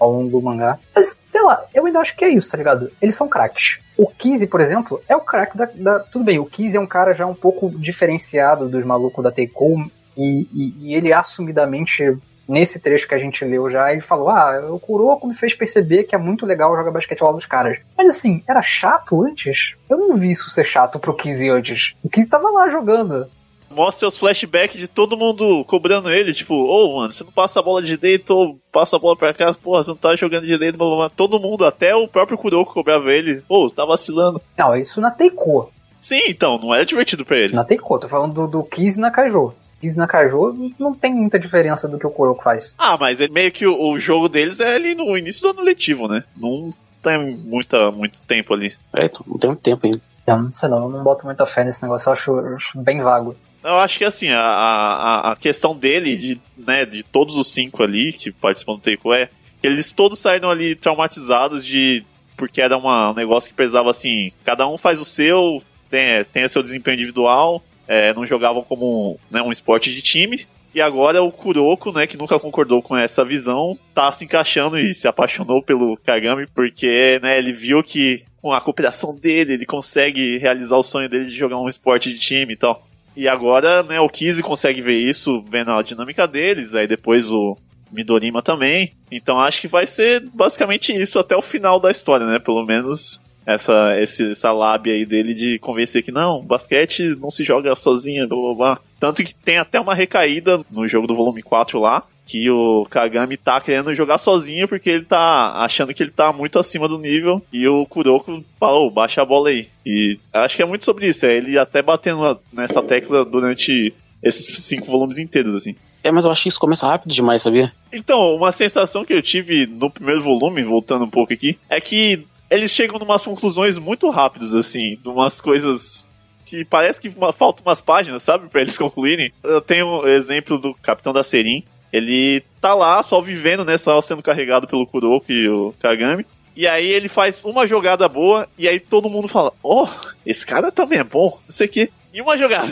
[0.00, 0.78] ao longo do mangá.
[0.94, 2.90] Mas, sei lá, eu ainda acho que é isso, tá ligado?
[3.00, 3.78] Eles são craques.
[3.96, 6.86] O Kizzy, por exemplo, é o craque da, da, Tudo bem, o Kizzy é um
[6.86, 9.84] cara já um pouco diferenciado dos malucos da Teiko,
[10.16, 12.16] e, e, e, ele assumidamente,
[12.48, 16.04] nesse trecho que a gente leu já, ele falou: Ah, o Kuroko me fez perceber
[16.04, 17.78] que é muito legal jogar basquete lado dos caras.
[17.96, 19.76] Mas assim, era chato antes?
[19.88, 21.94] Eu não vi isso ser chato pro Kizzy antes.
[22.02, 23.26] O Kizzy tava lá jogando.
[23.74, 27.60] Mostra os flashbacks de todo mundo cobrando ele, tipo, ô oh, mano, você não passa
[27.60, 30.42] a bola de direito, ou passa a bola pra cá, porra, você não tá jogando
[30.42, 31.10] de direito, blá, blá, blá.
[31.10, 34.40] todo mundo, até o próprio Kuroko cobrava ele, ô, oh, tá vacilando.
[34.56, 35.70] Não, isso na Teiko.
[36.00, 37.54] Sim, então, não era divertido pra ele.
[37.54, 39.54] Na Teiko, tô falando do, do Kiz na Kaijo.
[39.80, 42.74] Kiz na Kaijo não tem muita diferença do que o Kuroko faz.
[42.76, 45.62] Ah, mas é meio que o, o jogo deles é ali no início do ano
[45.62, 46.24] letivo, né?
[46.36, 48.74] Não tem muita, muito tempo ali.
[48.92, 50.00] É, não tem muito tempo ainda.
[50.26, 52.78] Eu não sei não, eu não boto muita fé nesse negócio, eu acho, eu acho
[52.80, 53.36] bem vago.
[53.62, 57.82] Eu acho que assim, a, a, a questão dele, de, né, de todos os cinco
[57.82, 59.28] ali que participam do Teiko é
[59.60, 62.04] que eles todos saíram ali traumatizados de.
[62.36, 66.48] Porque era uma, um negócio que precisava assim, cada um faz o seu, tem, tem
[66.48, 70.44] seu desempenho individual, é, não jogavam como né, um esporte de time.
[70.74, 74.94] E agora o Kuroko, né, que nunca concordou com essa visão, tá se encaixando e
[74.94, 80.38] se apaixonou pelo Kagami, porque né, ele viu que com a cooperação dele, ele consegue
[80.38, 82.82] realizar o sonho dele de jogar um esporte de time e tal.
[83.16, 87.56] E agora, né, o Kizzy consegue ver isso, vendo a dinâmica deles, aí depois o
[87.90, 88.92] Midorima também.
[89.10, 92.38] Então acho que vai ser basicamente isso até o final da história, né?
[92.38, 97.44] Pelo menos essa, esse, essa lábia aí dele de convencer que não, basquete não se
[97.44, 98.80] joga sozinho, blá blá blá.
[98.98, 103.36] Tanto que tem até uma recaída no jogo do volume 4 lá, que o Kagami
[103.36, 107.42] tá querendo jogar sozinho porque ele tá achando que ele tá muito acima do nível
[107.52, 109.68] e o Kuroko falou, baixa a bola aí.
[109.84, 114.56] E acho que é muito sobre isso, é ele até batendo nessa tecla durante esses
[114.64, 115.74] cinco volumes inteiros, assim.
[116.04, 117.72] É, mas eu acho que isso começa rápido demais, sabia?
[117.92, 122.24] Então, uma sensação que eu tive no primeiro volume, voltando um pouco aqui, é que
[122.52, 126.08] eles chegam numas conclusões muito rápidas, assim, de umas coisas
[126.44, 129.32] que parece que uma, faltam umas páginas, sabe, para eles concluírem.
[129.42, 133.78] Eu tenho o um exemplo do Capitão da Serin, ele tá lá só vivendo, né?
[133.78, 136.26] Só sendo carregado pelo Kuroko e o Kagami.
[136.54, 139.86] E aí ele faz uma jogada boa e aí todo mundo fala: Oh,
[140.24, 141.90] esse cara também é bom, não sei o quê.
[142.12, 142.70] E uma jogada.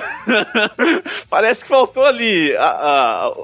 [1.28, 3.34] Parece que faltou ali a, a,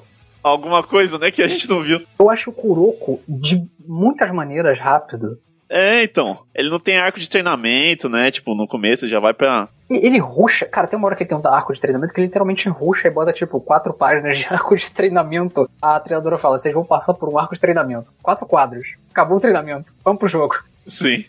[0.42, 2.02] alguma coisa, né, que a gente não viu.
[2.18, 5.38] Eu acho o Kuroko, de muitas maneiras, rápido.
[5.68, 6.38] É, então.
[6.54, 8.30] Ele não tem arco de treinamento, né?
[8.30, 9.68] Tipo, no começo já vai pra.
[9.88, 10.66] Ele ruxa.
[10.66, 13.08] Cara, tem uma hora que ele tem um arco de treinamento que ele literalmente ruxa
[13.08, 15.68] e bota, tipo, quatro páginas de arco de treinamento.
[15.80, 18.12] A treinadora fala: vocês vão passar por um arco de treinamento.
[18.22, 18.96] Quatro quadros.
[19.10, 19.92] Acabou o treinamento.
[20.04, 20.56] Vamos pro jogo.
[20.86, 21.24] Sim.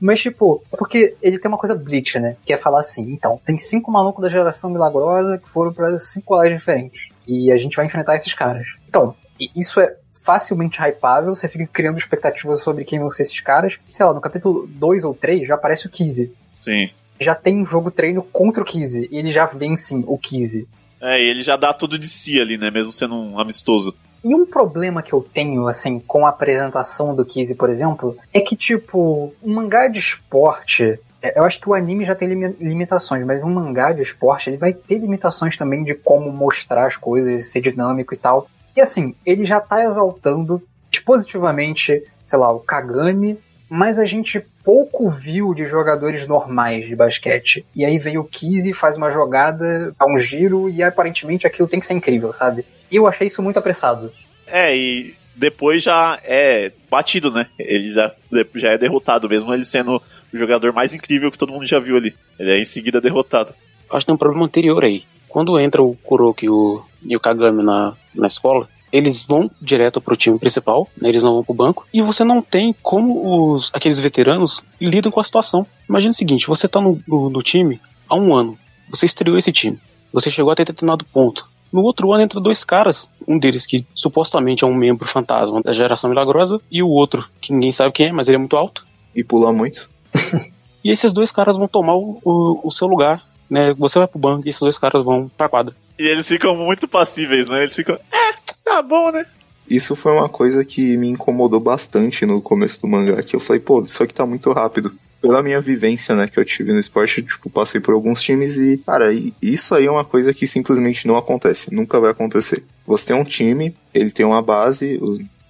[0.00, 2.36] Mas, tipo, porque ele tem uma coisa Bleach, né?
[2.44, 6.26] Que é falar assim: então, tem cinco malucos da geração milagrosa que foram para cinco
[6.26, 7.10] colégios diferentes.
[7.26, 8.66] E a gente vai enfrentar esses caras.
[8.88, 9.14] Então,
[9.54, 9.94] isso é
[10.30, 13.78] facilmente hypável, você fica criando expectativas sobre quem vão ser esses caras.
[13.84, 16.32] Sei lá, no capítulo 2 ou 3 já aparece o Kizzy.
[16.60, 16.88] Sim.
[17.20, 20.68] Já tem um jogo treino contra o Kizzy, e ele já vence o Kizzy.
[21.00, 22.70] É, e ele já dá tudo de si ali, né?
[22.70, 23.92] Mesmo sendo um amistoso.
[24.22, 28.40] E um problema que eu tenho, assim, com a apresentação do Kizzy, por exemplo, é
[28.40, 30.96] que, tipo, um mangá de esporte.
[31.20, 34.58] É, eu acho que o anime já tem limitações, mas um mangá de esporte ele
[34.58, 38.48] vai ter limitações também de como mostrar as coisas, ser dinâmico e tal.
[38.76, 40.62] E assim, ele já tá exaltando
[41.04, 47.64] positivamente, sei lá, o Kagami, mas a gente pouco viu de jogadores normais de basquete.
[47.74, 51.80] E aí veio o Kizzy, faz uma jogada, dá um giro, e aparentemente aquilo tem
[51.80, 52.64] que ser incrível, sabe?
[52.90, 54.12] E eu achei isso muito apressado.
[54.46, 57.46] É, e depois já é batido, né?
[57.58, 58.12] Ele já,
[58.56, 60.02] já é derrotado, mesmo ele sendo
[60.32, 62.14] o jogador mais incrível que todo mundo já viu ali.
[62.38, 63.54] Ele é em seguida derrotado.
[63.88, 65.04] Acho que tem um problema anterior aí.
[65.28, 70.00] Quando entra o Kuroko e o, e o Kagami na, na escola, eles vão direto
[70.00, 73.70] pro time principal, né, eles não vão pro banco, e você não tem como os
[73.72, 75.66] aqueles veteranos lidam com a situação.
[75.88, 78.58] Imagina o seguinte, você tá no, no, no time há um ano,
[78.90, 79.78] você estreou esse time,
[80.12, 81.48] você chegou até determinado ponto.
[81.72, 85.72] No outro ano entra dois caras, um deles que supostamente é um membro fantasma da
[85.72, 88.84] geração milagrosa, e o outro, que ninguém sabe quem é, mas ele é muito alto.
[89.14, 89.88] E pula muito.
[90.84, 93.72] e esses dois caras vão tomar o, o, o seu lugar, né?
[93.74, 95.74] Você vai pro banco e esses dois caras vão pra quadra.
[96.00, 97.64] E eles ficam muito passíveis, né?
[97.64, 98.32] Eles ficam, é,
[98.64, 99.26] tá bom, né?
[99.68, 103.60] Isso foi uma coisa que me incomodou bastante no começo do mangá, que eu falei,
[103.60, 107.22] pô, isso aqui tá muito rápido pela minha vivência, né, que eu tive no esporte,
[107.22, 109.10] tipo, passei por alguns times e, cara,
[109.42, 112.64] isso aí é uma coisa que simplesmente não acontece, nunca vai acontecer.
[112.86, 114.98] Você tem um time, ele tem uma base,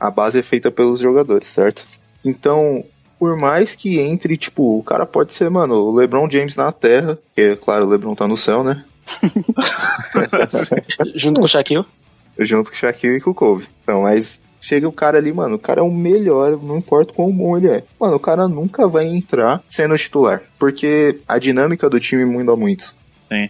[0.00, 1.86] a base é feita pelos jogadores, certo?
[2.24, 2.84] Então,
[3.20, 7.16] por mais que entre, tipo, o cara pode ser, mano, o LeBron James na Terra,
[7.36, 8.84] que é claro, o LeBron tá no céu, né?
[11.14, 11.84] Junto com o Shaquille?
[12.38, 13.68] Junto com o Shaquille e com o Kobe.
[13.82, 17.32] Então, mas Chega o cara ali, mano, o cara é o melhor, não importa quão
[17.32, 17.84] bom ele é.
[17.98, 22.94] Mano, o cara nunca vai entrar sendo titular, porque a dinâmica do time muda muito.
[23.26, 23.48] Sim.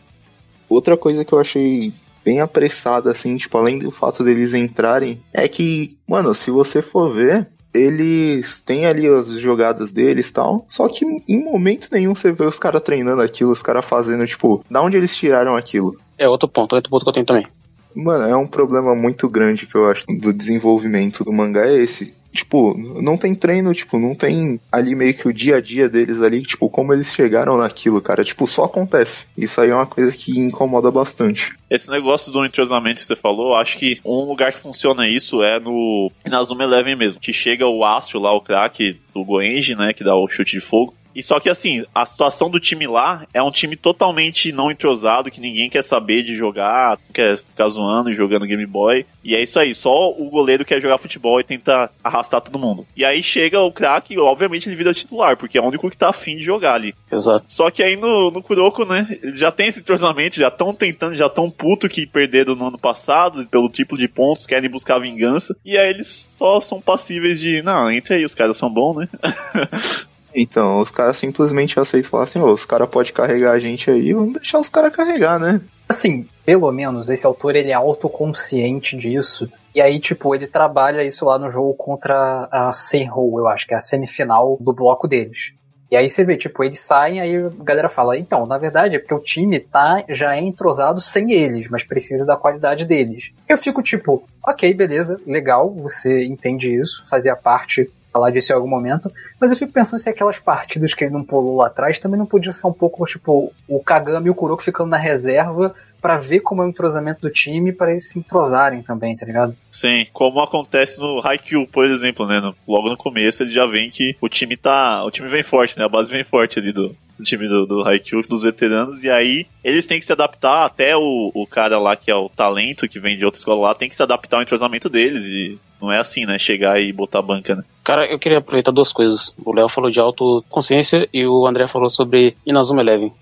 [0.68, 1.92] Outra coisa que eu achei
[2.24, 7.12] bem apressada, assim, tipo, além do fato deles entrarem, é que, mano, se você for
[7.12, 12.32] ver, eles têm ali as jogadas deles e tal, só que em momento nenhum você
[12.32, 15.96] vê os caras treinando aquilo, os caras fazendo, tipo, da onde eles tiraram aquilo?
[16.18, 17.46] É outro ponto, outro ponto que eu tenho também.
[17.94, 22.14] Mano, é um problema muito grande que eu acho do desenvolvimento do mangá é esse.
[22.32, 26.22] Tipo, não tem treino, tipo, não tem ali meio que o dia a dia deles
[26.22, 28.24] ali, tipo, como eles chegaram naquilo, cara.
[28.24, 29.26] Tipo, só acontece.
[29.36, 31.52] Isso aí é uma coisa que incomoda bastante.
[31.68, 35.58] Esse negócio do entrosamento que você falou, acho que um lugar que funciona isso é
[35.58, 37.20] no Inazuma Eleven mesmo.
[37.20, 40.60] Que chega o Astro lá, o craque do Goenji, né, que dá o chute de
[40.60, 40.94] fogo.
[41.14, 45.30] E só que assim, a situação do time lá é um time totalmente não entrosado,
[45.30, 49.06] que ninguém quer saber de jogar, quer ficar zoando e jogando Game Boy.
[49.22, 52.86] E é isso aí, só o goleiro quer jogar futebol e tenta arrastar todo mundo.
[52.96, 56.08] E aí chega o craque, obviamente ele vira titular, porque é o único que tá
[56.08, 56.94] afim de jogar ali.
[57.10, 57.44] Exato.
[57.48, 61.14] Só que aí no, no Kuroko, né, eles já tem esse entrosamento, já estão tentando,
[61.14, 65.56] já tão puto que perderam no ano passado, pelo tipo de pontos, querem buscar vingança.
[65.64, 69.08] E aí eles só são passíveis de, não, entre aí, os caras são bons, né?
[70.34, 73.90] Então, os caras simplesmente aceitam e falam assim, oh, os caras podem carregar a gente
[73.90, 75.60] aí, vamos deixar os caras carregar, né?
[75.88, 79.50] Assim, pelo menos esse autor ele é autoconsciente disso.
[79.74, 83.74] E aí, tipo, ele trabalha isso lá no jogo contra a Senhou, eu acho, que
[83.74, 85.52] é a semifinal do bloco deles.
[85.90, 88.98] E aí você vê, tipo, eles saem, aí a galera fala, então, na verdade é
[89.00, 93.32] porque o time tá, já é entrosado sem eles, mas precisa da qualidade deles.
[93.48, 98.68] Eu fico tipo, ok, beleza, legal, você entende isso, fazia parte falar disso em algum
[98.68, 102.18] momento, mas eu fico pensando se aquelas partidas que ele não pulou lá atrás também
[102.18, 106.16] não podiam ser um pouco, tipo, o Kagami e o Kuroko ficando na reserva para
[106.16, 109.56] ver como é o entrosamento do time para eles se entrosarem também, tá ligado?
[109.70, 112.40] Sim, como acontece no Haikyuu, por exemplo, né?
[112.40, 115.04] No, logo no começo ele já vem que o time tá.
[115.04, 115.84] O time vem forte, né?
[115.84, 119.46] A base vem forte ali do, do time do, do Haikyuu, dos veteranos, e aí
[119.62, 122.98] eles têm que se adaptar, até o, o cara lá que é o talento, que
[122.98, 125.98] vem de outra escola lá, tem que se adaptar ao entrosamento deles, e não é
[125.98, 126.38] assim, né?
[126.38, 127.64] Chegar e botar a banca, né?
[127.82, 129.34] Cara, eu queria aproveitar duas coisas.
[129.44, 133.12] O Léo falou de autoconsciência e o André falou sobre Inazuma Eleven.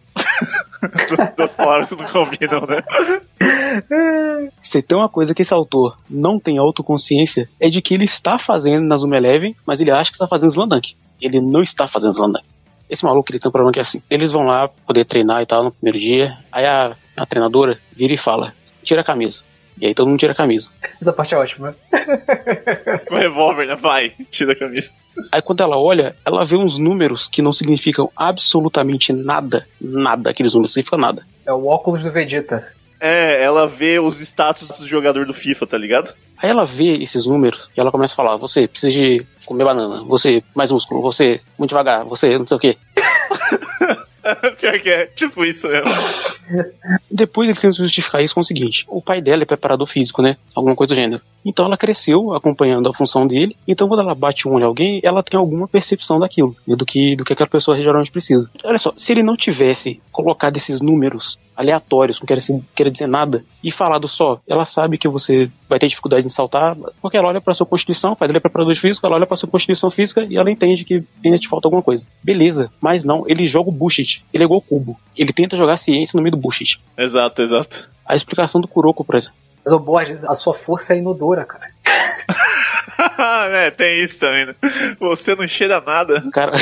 [1.37, 2.83] Duas palavras que não combinam, né?
[4.63, 8.39] Se tem uma coisa que esse autor não tem autoconsciência, é de que ele está
[8.39, 10.97] fazendo Inazuma Eleven, mas ele acha que está fazendo Slandank.
[11.21, 12.45] Ele não está fazendo Slandank.
[12.89, 15.47] Esse maluco ele tem um problema que é assim: eles vão lá poder treinar e
[15.47, 19.43] tal no primeiro dia, aí a, a treinadora vira e fala: tira a camisa.
[19.81, 20.71] E aí todo mundo tira a camisa.
[21.01, 21.75] Essa parte é ótima.
[23.07, 23.77] Com o revólver, né?
[23.77, 24.91] Vai, tira a camisa.
[25.33, 29.67] Aí quando ela olha, ela vê uns números que não significam absolutamente nada.
[29.81, 31.27] Nada, aqueles números não significam nada.
[31.47, 32.73] É o óculos do Vegeta.
[33.01, 36.15] É, ela vê os status do jogador do FIFA, tá ligado?
[36.37, 40.03] Aí ela vê esses números e ela começa a falar: você precisa de comer banana,
[40.05, 42.77] você mais músculo, você muito devagar, você não sei o quê.
[44.61, 45.85] Pior que é, tipo isso mesmo.
[47.11, 50.37] Depois eles tentam justificar isso com o seguinte: o pai dela é preparador físico, né?
[50.55, 51.23] Alguma coisa do gênero.
[51.45, 53.57] Então ela cresceu acompanhando a função dele.
[53.67, 57.17] Então quando ela bate um olho em alguém, ela tem alguma percepção daquilo, do que,
[57.17, 58.51] do que aquela pessoa geralmente precisa.
[58.65, 62.39] Olha só, se ele não tivesse colocado esses números aleatórios, não quer,
[62.75, 66.77] quer dizer nada, e falado só, ela sabe que você vai ter dificuldade em saltar,
[67.01, 69.37] porque ela olha para sua constituição, o pai dele é preparador físico, ela olha para
[69.37, 72.05] sua constituição física e ela entende que ainda te falta alguma coisa.
[72.21, 74.99] Beleza, mas não, ele joga o bullshit, ele é igual cubo.
[75.17, 76.83] Ele tenta jogar ciência no meio do bullshit.
[76.97, 77.89] Exato, exato.
[78.05, 79.37] A explicação do Kuroko, por exemplo.
[79.65, 81.69] Mas, o Borges, a sua força é inodora, cara.
[83.53, 84.47] é, tem isso também.
[84.47, 84.55] Né?
[84.99, 86.29] Você não cheira nada.
[86.33, 86.55] Cara,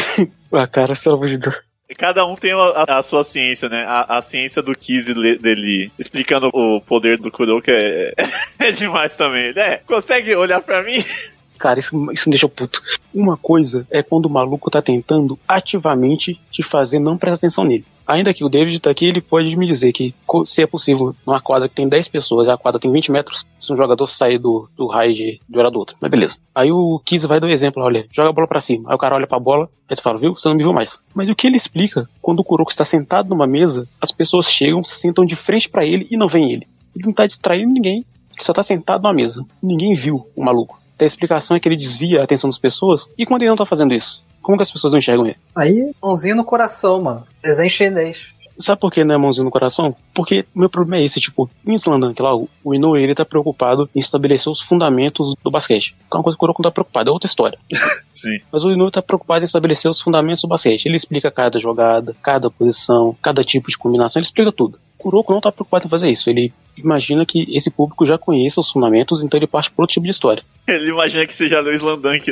[0.53, 1.59] a cara, pelo amor de Deus.
[1.96, 3.85] Cada um tem a, a sua ciência, né?
[3.87, 4.75] A, a ciência do
[5.14, 8.12] le- dele explicando o poder do Kuroko é,
[8.59, 9.53] é demais também.
[9.57, 10.96] É, consegue olhar pra mim?
[11.59, 12.81] Cara, isso, isso me deixa puto.
[13.14, 17.85] Uma coisa é quando o maluco tá tentando ativamente te fazer não prestar atenção nele.
[18.07, 20.14] Ainda que o David tá aqui, ele pode me dizer que
[20.45, 23.73] se é possível, numa quadra que tem 10 pessoas a quadra tem 20 metros, se
[23.73, 25.97] um jogador sair do, do raio de, de olhar do outro.
[26.01, 26.38] Mas beleza.
[26.55, 28.88] Aí o Kiz vai dar um exemplo, olha, joga a bola pra cima.
[28.88, 30.37] Aí o cara olha pra bola, aí você fala, viu?
[30.37, 31.01] Você não me viu mais.
[31.12, 34.85] Mas o que ele explica, quando o Kuroko está sentado numa mesa, as pessoas chegam,
[34.85, 36.69] se sentam de frente pra ele e não veem ele.
[36.95, 38.05] Ele não tá distraindo ninguém,
[38.37, 39.45] ele só tá sentado numa mesa.
[39.61, 40.79] Ninguém viu o maluco.
[41.00, 43.09] A explicação é que ele desvia a atenção das pessoas.
[43.18, 44.24] E quando ele não tá fazendo isso?
[44.42, 45.37] Como que as pessoas não enxergam ele?
[45.54, 47.26] Aí, mãozinha no coração, mano.
[47.42, 48.37] Desenho chinês.
[48.59, 49.94] Sabe por que não é mãozinho no coração?
[50.14, 53.24] Porque o meu problema é esse, tipo, em Slandunk lá, o o Inoue, ele tá
[53.24, 55.94] preocupado em estabelecer os fundamentos do basquete.
[56.11, 57.56] Que é uma coisa que o Kuroko não tá preocupado, é outra história.
[58.12, 58.40] Sim.
[58.50, 60.87] Mas o Inoue tá preocupado em estabelecer os fundamentos do basquete.
[60.87, 64.80] Ele explica cada jogada, cada posição, cada tipo de combinação, ele explica tudo.
[64.98, 66.28] O Kuroko não tá preocupado em fazer isso.
[66.28, 70.04] Ele imagina que esse público já conheça os fundamentos, então ele parte por outro tipo
[70.04, 70.42] de história.
[70.66, 71.72] Ele imagina que você já leu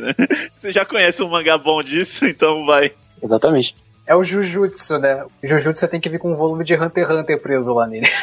[0.01, 0.15] né?
[0.57, 2.93] Você já conhece um mangá bom disso, então vai.
[3.23, 3.77] Exatamente.
[4.07, 5.25] É o Jujutsu, né?
[5.43, 7.87] O Jujutsu você tem que vir com um volume de Hunter x Hunter preso lá
[7.87, 8.09] nele.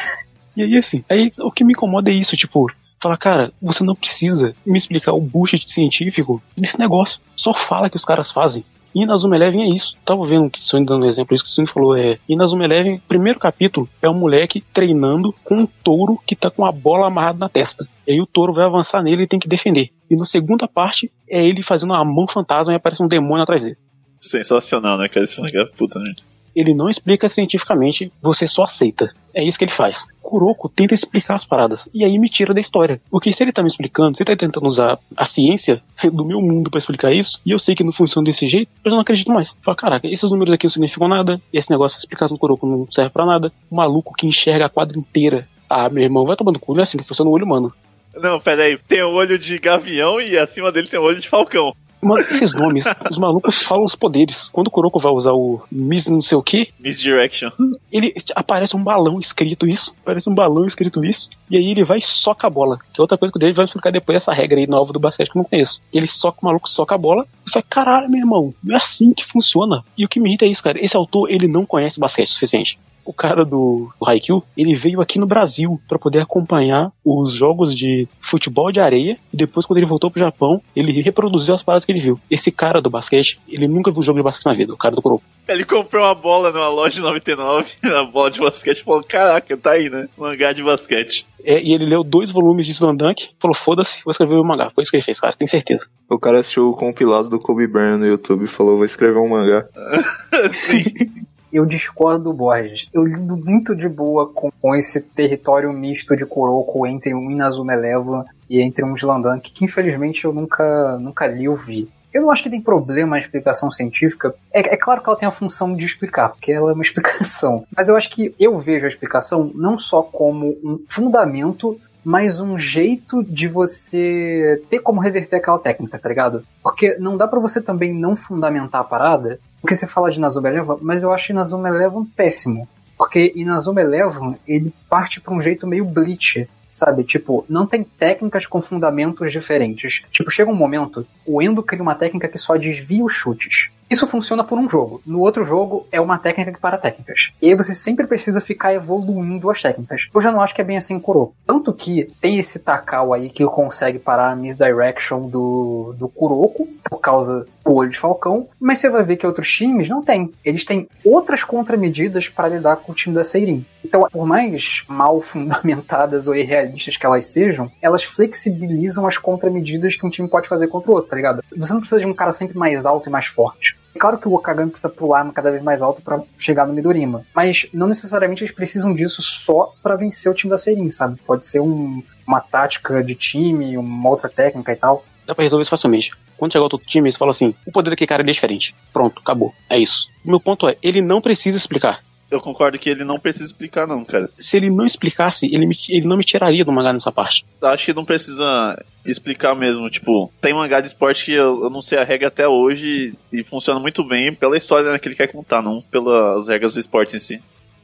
[0.54, 3.94] E aí, assim, aí o que me incomoda é isso, tipo, falar, cara, você não
[3.94, 7.18] precisa me explicar o bullshit científico desse negócio.
[7.34, 8.62] Só fala que os caras fazem.
[8.94, 9.96] E na Zuma Eleven é isso.
[10.04, 12.18] Tava vendo que o Sony dando um exemplo, isso que o Sony falou é.
[12.28, 16.50] E na Zuma Eleven, primeiro capítulo, é um moleque treinando com um touro que tá
[16.50, 17.86] com a bola amarrada na testa.
[18.06, 19.90] E aí o touro vai avançar nele e tem que defender.
[20.10, 23.62] E na segunda parte, é ele fazendo uma mão fantasma e aparece um demônio atrás
[23.62, 23.76] dele.
[24.20, 25.24] Sensacional, né, cara?
[25.24, 26.22] Esse mangá, puta merda.
[26.54, 29.12] Ele não explica cientificamente, você só aceita.
[29.34, 30.06] É isso que ele faz.
[30.20, 31.88] Kuroko tenta explicar as paradas.
[31.92, 33.00] E aí me tira da história.
[33.10, 36.40] Porque se ele tá me explicando, se ele tá tentando usar a ciência do meu
[36.40, 39.32] mundo pra explicar isso, e eu sei que não funciona desse jeito, eu não acredito
[39.32, 39.56] mais.
[39.62, 42.90] Fala, caraca, esses números aqui não significam nada, esse negócio de explicação do Kuroko não
[42.90, 43.52] serve pra nada.
[43.70, 45.48] O maluco que enxerga a quadra inteira.
[45.68, 47.72] Ah, meu irmão, vai tomando cu, é assim que funciona o olho humano.
[48.14, 48.78] Não, pera aí.
[48.86, 51.74] Tem o olho de gavião e acima dele tem o olho de falcão.
[52.02, 54.50] Mano, esses nomes, os malucos falam os poderes.
[54.50, 57.50] Quando o Kuroko vai usar o Miss não sei o que, Misdirection.
[57.92, 61.98] ele aparece um balão escrito isso, aparece um balão escrito isso, e aí ele vai
[61.98, 62.78] e soca a bola.
[62.92, 64.98] Que é outra coisa que o David vai explicar depois essa regra aí nova do
[64.98, 65.80] basquete que eu não conheço.
[65.92, 69.12] Ele soca, o maluco soca a bola e fala, caralho, meu irmão, não é assim
[69.12, 69.84] que funciona.
[69.96, 70.84] E o que me irrita é isso, cara.
[70.84, 72.78] Esse autor, ele não conhece basquete o suficiente.
[73.04, 77.76] O cara do, do Haikyuu, ele veio aqui no Brasil pra poder acompanhar os jogos
[77.76, 81.84] de futebol de areia e depois quando ele voltou pro Japão, ele reproduziu as paradas
[81.84, 82.20] que ele viu.
[82.30, 84.94] Esse cara do basquete, ele nunca viu um jogo de basquete na vida, o cara
[84.94, 85.24] do Kuroko.
[85.48, 89.56] Ele comprou uma bola numa loja de 99, a bola de basquete, e falou: Caraca,
[89.56, 90.08] tá aí, né?
[90.16, 91.26] Mangá de basquete.
[91.44, 94.70] É, e ele leu dois volumes de Slandunk, falou, foda-se, vou escrever o mangá.
[94.70, 95.86] Foi isso que ele fez, cara, tenho certeza.
[96.08, 99.28] O cara assistiu o compilado do Kobe Bryant no YouTube e falou, vou escrever um
[99.28, 99.66] mangá.
[100.52, 100.84] Sim.
[101.52, 102.88] Eu discordo do Borges.
[102.92, 107.74] Eu lido muito de boa com, com esse território misto de Kuroko entre um Inazuma
[107.74, 111.88] Eleven e entre um Slandunk, que infelizmente eu nunca, nunca li ou vi.
[112.12, 114.34] Eu não acho que tem problema na explicação científica.
[114.52, 117.66] É, é claro que ela tem a função de explicar, porque ela é uma explicação.
[117.74, 122.58] Mas eu acho que eu vejo a explicação não só como um fundamento, mas um
[122.58, 126.44] jeito de você ter como reverter aquela técnica, tá ligado?
[126.62, 130.48] Porque não dá pra você também não fundamentar a parada, porque você fala de Inazuma
[130.48, 132.68] Eleven, mas eu acho Inazuma Eleven péssimo.
[132.98, 137.04] Porque Inazuma Eleven, ele parte pra um jeito meio Bleach, sabe?
[137.04, 140.04] Tipo, não tem técnicas com fundamentos diferentes.
[140.10, 143.70] Tipo, chega um momento, o Endo cria uma técnica que só desvia os chutes.
[143.90, 145.02] Isso funciona por um jogo.
[145.06, 147.32] No outro jogo, é uma técnica que para técnicas.
[147.40, 150.08] E aí você sempre precisa ficar evoluindo as técnicas.
[150.14, 151.34] Eu já não acho que é bem assim em Kuroko.
[151.46, 157.00] Tanto que tem esse Takao aí que consegue parar a misdirection do, do Kuroko, por
[157.00, 160.32] causa do olho de falcão, mas você vai ver que outros times não têm.
[160.44, 163.64] Eles têm outras contramedidas para lidar com o time da Seirin.
[163.84, 170.06] Então, por mais mal fundamentadas ou irrealistas que elas sejam, elas flexibilizam as contramedidas que
[170.06, 171.42] um time pode fazer contra o outro, tá ligado?
[171.56, 173.76] Você não precisa de um cara sempre mais alto e mais forte.
[173.94, 177.24] É claro que o Okagami precisa pular cada vez mais alto para chegar no Midorima,
[177.34, 181.20] mas não necessariamente eles precisam disso só para vencer o time da Seirin, sabe?
[181.26, 185.04] Pode ser um, uma tática de time, uma outra técnica e tal.
[185.26, 186.12] Dá pra resolver isso facilmente.
[186.36, 188.74] Quando chegar outro time, eles falam assim: o poder daquele cara é diferente.
[188.92, 189.54] Pronto, acabou.
[189.70, 190.08] É isso.
[190.24, 192.02] O meu ponto é: ele não precisa explicar.
[192.32, 194.30] Eu concordo que ele não precisa explicar, não, cara.
[194.38, 197.44] Se ele não explicasse, ele, me- ele não me tiraria do mangá nessa parte.
[197.60, 199.90] Acho que não precisa explicar mesmo.
[199.90, 203.44] Tipo, tem mangá de esporte que eu, eu não sei a regra até hoje e
[203.44, 207.16] funciona muito bem pela história né, que ele quer contar, não pelas regras do esporte
[207.16, 207.42] em si.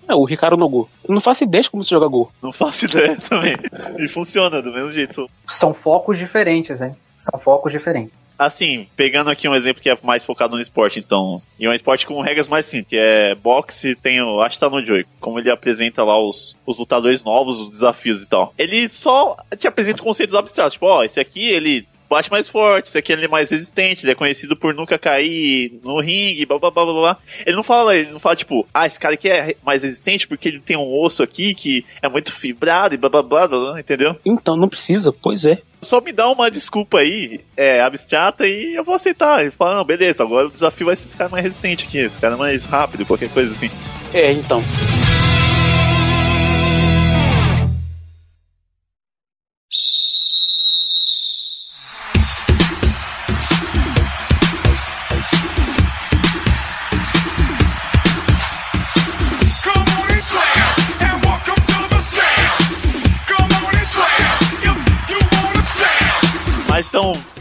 [0.09, 0.89] É, o Ricardo no Go.
[1.07, 2.33] Eu não faço ideia de como se joga Go.
[2.43, 3.55] Não faço ideia também.
[3.99, 5.29] E funciona do mesmo jeito.
[5.47, 6.97] São focos diferentes, hein?
[7.19, 8.15] São focos diferentes.
[8.39, 11.43] Assim, pegando aqui um exemplo que é mais focado no esporte, então.
[11.59, 14.41] E um esporte com regras mais simples, que é boxe, tem o.
[14.41, 15.05] Acho que tá no Joey.
[15.19, 18.55] Como ele apresenta lá os, os lutadores novos, os desafios e tal.
[18.57, 20.75] Ele só te apresenta conceitos abstratos.
[20.75, 24.13] Tipo, ó, esse aqui, ele bate mais forte, esse aqui ele é mais resistente, ele
[24.13, 27.19] é conhecido por nunca cair no ringue, blá blá blá blá blá.
[27.47, 30.49] Ele não fala, ele não fala tipo, ah, esse cara aqui é mais resistente porque
[30.49, 33.81] ele tem um osso aqui que é muito fibrado e blá blá blá, blá, blá
[33.81, 34.17] entendeu?
[34.25, 35.59] Então, não precisa, pois é.
[35.81, 39.43] Só me dá uma desculpa aí, é, abstrata, e eu vou aceitar.
[39.43, 42.21] Ele fala, não, beleza, agora o desafio vai ser esse cara mais resistente aqui, esse
[42.21, 43.71] cara mais rápido, qualquer coisa assim.
[44.13, 44.63] É, então.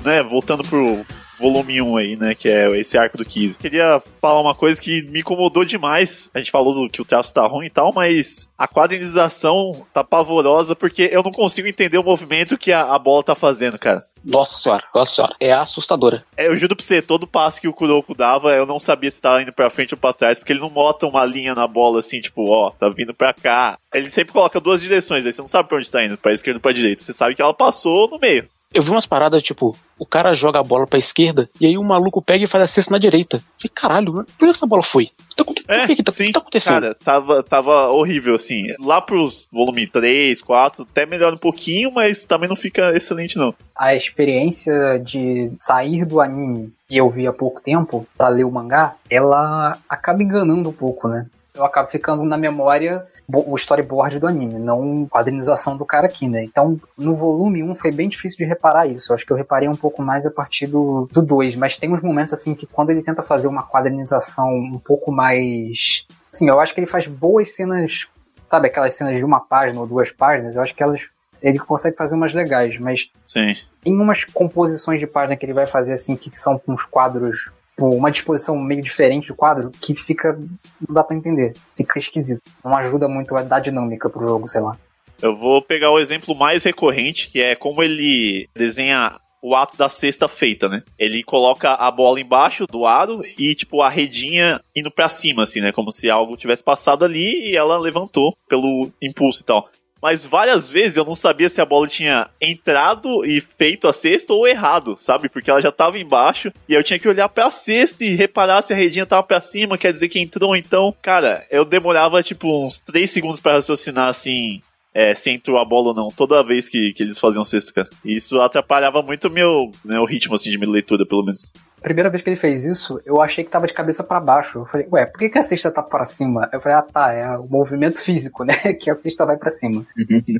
[0.07, 1.05] Né, voltando pro
[1.39, 3.55] volume 1 aí, né, que é esse arco do Kiz.
[3.55, 6.31] Queria falar uma coisa que me incomodou demais.
[6.33, 10.03] A gente falou do que o traço tá ruim e tal, mas a quadrinização tá
[10.03, 14.03] pavorosa porque eu não consigo entender o movimento que a, a bola tá fazendo, cara.
[14.25, 15.35] Nossa senhora, nossa senhora.
[15.39, 16.23] É assustadora.
[16.35, 19.21] É, Eu juro pra você, todo passe que o Kuroko dava, eu não sabia se
[19.21, 21.99] tava indo pra frente ou pra trás, porque ele não bota uma linha na bola
[21.99, 23.77] assim, tipo, ó, tá vindo pra cá.
[23.93, 26.57] Ele sempre coloca duas direções, aí você não sabe pra onde tá indo, pra esquerda
[26.57, 27.03] ou pra direita.
[27.03, 28.49] Você sabe que ela passou no meio.
[28.73, 31.83] Eu vi umas paradas, tipo, o cara joga a bola pra esquerda e aí o
[31.83, 33.37] maluco pega e faz a cesta na direita.
[33.37, 35.09] Eu Falei, caralho, por que essa bola foi?
[35.35, 36.81] Tá É, Por que que tá, o sim, que tá acontecendo?
[36.81, 38.73] Cara, tava, tava horrível, assim.
[38.79, 43.53] Lá pros volume 3, 4, até melhora um pouquinho, mas também não fica excelente, não.
[43.75, 48.51] a experiência de sair do anime e eu vi há pouco tempo pra ler o
[48.51, 51.25] mangá, ela acaba enganando um pouco, né?
[51.55, 56.29] Eu acabo ficando na memória o storyboard do anime, não a quadrinização do cara aqui,
[56.29, 56.43] né?
[56.43, 59.11] Então, no volume 1 foi bem difícil de reparar isso.
[59.11, 61.93] Eu acho que eu reparei um pouco mais a partir do, do 2, mas tem
[61.93, 66.07] uns momentos assim que quando ele tenta fazer uma quadrinização um pouco mais.
[66.33, 68.07] Assim, eu acho que ele faz boas cenas,
[68.49, 71.09] sabe, aquelas cenas de uma página ou duas páginas, eu acho que elas.
[71.41, 73.53] Ele consegue fazer umas legais, mas Sim.
[73.83, 77.51] tem umas composições de página que ele vai fazer assim, que são com os quadros,
[77.77, 80.33] com uma disposição meio diferente do quadro, que fica.
[80.33, 81.53] não dá pra entender.
[81.75, 82.41] Fica esquisito.
[82.63, 84.77] Não ajuda muito a dar dinâmica pro jogo, sei lá.
[85.21, 89.87] Eu vou pegar o exemplo mais recorrente, que é como ele desenha o ato da
[89.87, 90.83] cesta feita, né?
[90.97, 95.61] Ele coloca a bola embaixo do aro e, tipo, a redinha indo pra cima, assim,
[95.61, 95.71] né?
[95.71, 99.69] Como se algo tivesse passado ali e ela levantou pelo impulso e tal.
[100.01, 104.33] Mas várias vezes eu não sabia se a bola tinha entrado e feito a cesta
[104.33, 105.29] ou errado, sabe?
[105.29, 108.73] Porque ela já tava embaixo e eu tinha que olhar pra cesta e reparar se
[108.73, 110.55] a redinha tava pra cima, quer dizer que entrou.
[110.55, 114.61] Então, cara, eu demorava tipo uns 3 segundos pra raciocinar assim.
[114.93, 117.89] É, se entrou a bola ou não, toda vez que, que eles faziam cesta, cara.
[118.03, 121.53] E isso atrapalhava muito meu, meu ritmo, assim, de leitura, pelo menos.
[121.81, 124.59] Primeira vez que ele fez isso, eu achei que tava de cabeça pra baixo.
[124.59, 126.49] Eu falei, ué, por que, que a cesta tá pra cima?
[126.51, 128.55] Eu falei, ah tá, é o movimento físico, né?
[128.77, 129.85] Que a cesta vai pra cima.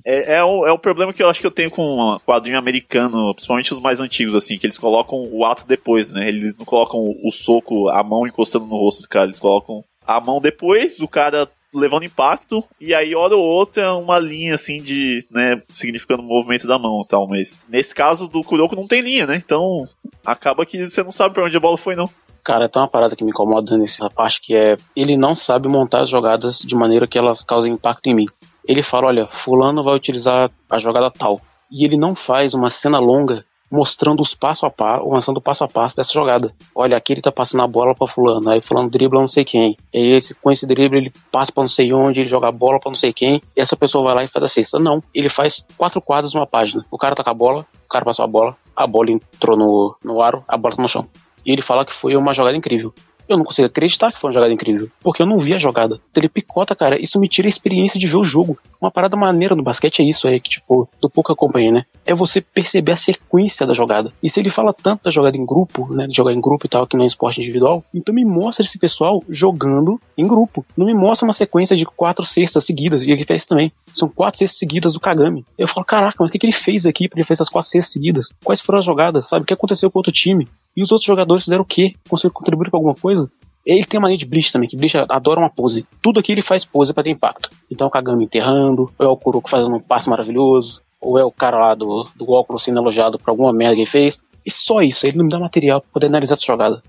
[0.05, 3.33] É, é, o, é o problema que eu acho que eu tenho com quadrinho americano,
[3.33, 6.27] principalmente os mais antigos, assim, que eles colocam o ato depois, né?
[6.27, 9.83] Eles não colocam o, o soco, a mão encostando no rosto do cara, eles colocam
[10.05, 14.81] a mão depois, o cara levando impacto, e aí hora ou outra uma linha assim
[14.81, 18.87] de, né, significando o movimento da mão e tal, mas nesse caso do Kuroko não
[18.87, 19.35] tem linha, né?
[19.35, 19.87] Então
[20.25, 22.09] acaba que você não sabe pra onde a bola foi, não.
[22.43, 26.01] Cara, tem uma parada que me incomoda nessa parte que é ele não sabe montar
[26.01, 28.25] as jogadas de maneira que elas causem impacto em mim.
[28.65, 31.41] Ele fala, olha, fulano vai utilizar a jogada tal.
[31.69, 35.63] E ele não faz uma cena longa mostrando os passo a passo, mostrando o passo
[35.63, 36.53] a passo dessa jogada.
[36.73, 39.77] Olha, aqui ele tá passando a bola pra fulano, aí fulano dribla não sei quem.
[39.93, 42.79] E esse, com esse drible ele passa pra não sei onde, ele joga a bola
[42.79, 44.79] pra não sei quem, e essa pessoa vai lá e faz a cesta.
[44.79, 46.85] Não, ele faz quatro quadros numa página.
[46.89, 49.95] O cara tá com a bola, o cara passou a bola, a bola entrou no,
[50.03, 51.07] no aro, a bola tá no chão.
[51.45, 52.93] E ele fala que foi uma jogada incrível.
[53.27, 55.99] Eu não consigo acreditar que foi uma jogada incrível, porque eu não vi a jogada.
[56.15, 57.01] Ele picota, cara.
[57.01, 58.57] Isso me tira a experiência de ver o jogo.
[58.79, 61.85] Uma parada maneira no basquete é isso, é que, tipo, do pouco acompanhei, né?
[62.05, 64.11] É você perceber a sequência da jogada.
[64.21, 66.07] E se ele fala tanto da jogada em grupo, né?
[66.07, 68.77] De jogar em grupo e tal, que não é esporte individual, então me mostra esse
[68.77, 70.65] pessoal jogando em grupo.
[70.75, 73.71] Não me mostra uma sequência de quatro cestas seguidas, e ele fez também.
[73.93, 75.45] São quatro cestas seguidas do Kagami.
[75.57, 77.69] Eu falo, caraca, mas o que, que ele fez aqui pra ele fazer essas quatro
[77.69, 78.29] cestas seguidas?
[78.43, 79.43] Quais foram as jogadas, sabe?
[79.43, 80.47] O que aconteceu com o outro time?
[80.77, 81.95] E os outros jogadores fizeram o quê?
[82.07, 83.27] Conseguiram contribuir com alguma coisa?
[83.65, 85.87] Ele tem a mania de Bleach também, que Bleach adora uma pose.
[86.03, 87.49] Tudo aqui ele faz pose pra ter impacto.
[87.69, 91.25] Então é o Kagami enterrando, ou é o Kuroko fazendo um passe maravilhoso, ou é
[91.25, 94.19] o cara lá do, do óculos sendo elogiado por alguma merda que ele fez.
[94.45, 96.81] E só isso, ele não me dá material pra poder analisar essa jogada.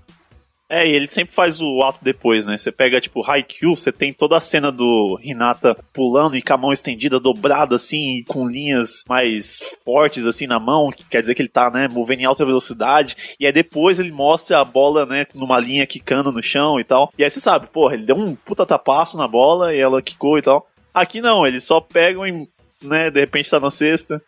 [0.69, 2.55] É, e ele sempre faz o ato depois, né?
[2.55, 6.57] Você pega, tipo, Haikyuu, você tem toda a cena do Hinata pulando e com a
[6.57, 11.41] mão estendida, dobrada, assim, com linhas mais fortes, assim, na mão, que quer dizer que
[11.41, 13.35] ele tá, né, movendo em alta velocidade.
[13.39, 17.11] E aí depois ele mostra a bola, né, numa linha quicando no chão e tal.
[17.17, 20.37] E aí você sabe, porra, ele deu um puta tapaço na bola e ela quicou
[20.37, 20.69] e tal.
[20.93, 22.47] Aqui não, eles só pegam e,
[22.83, 24.21] né, de repente tá na cesta.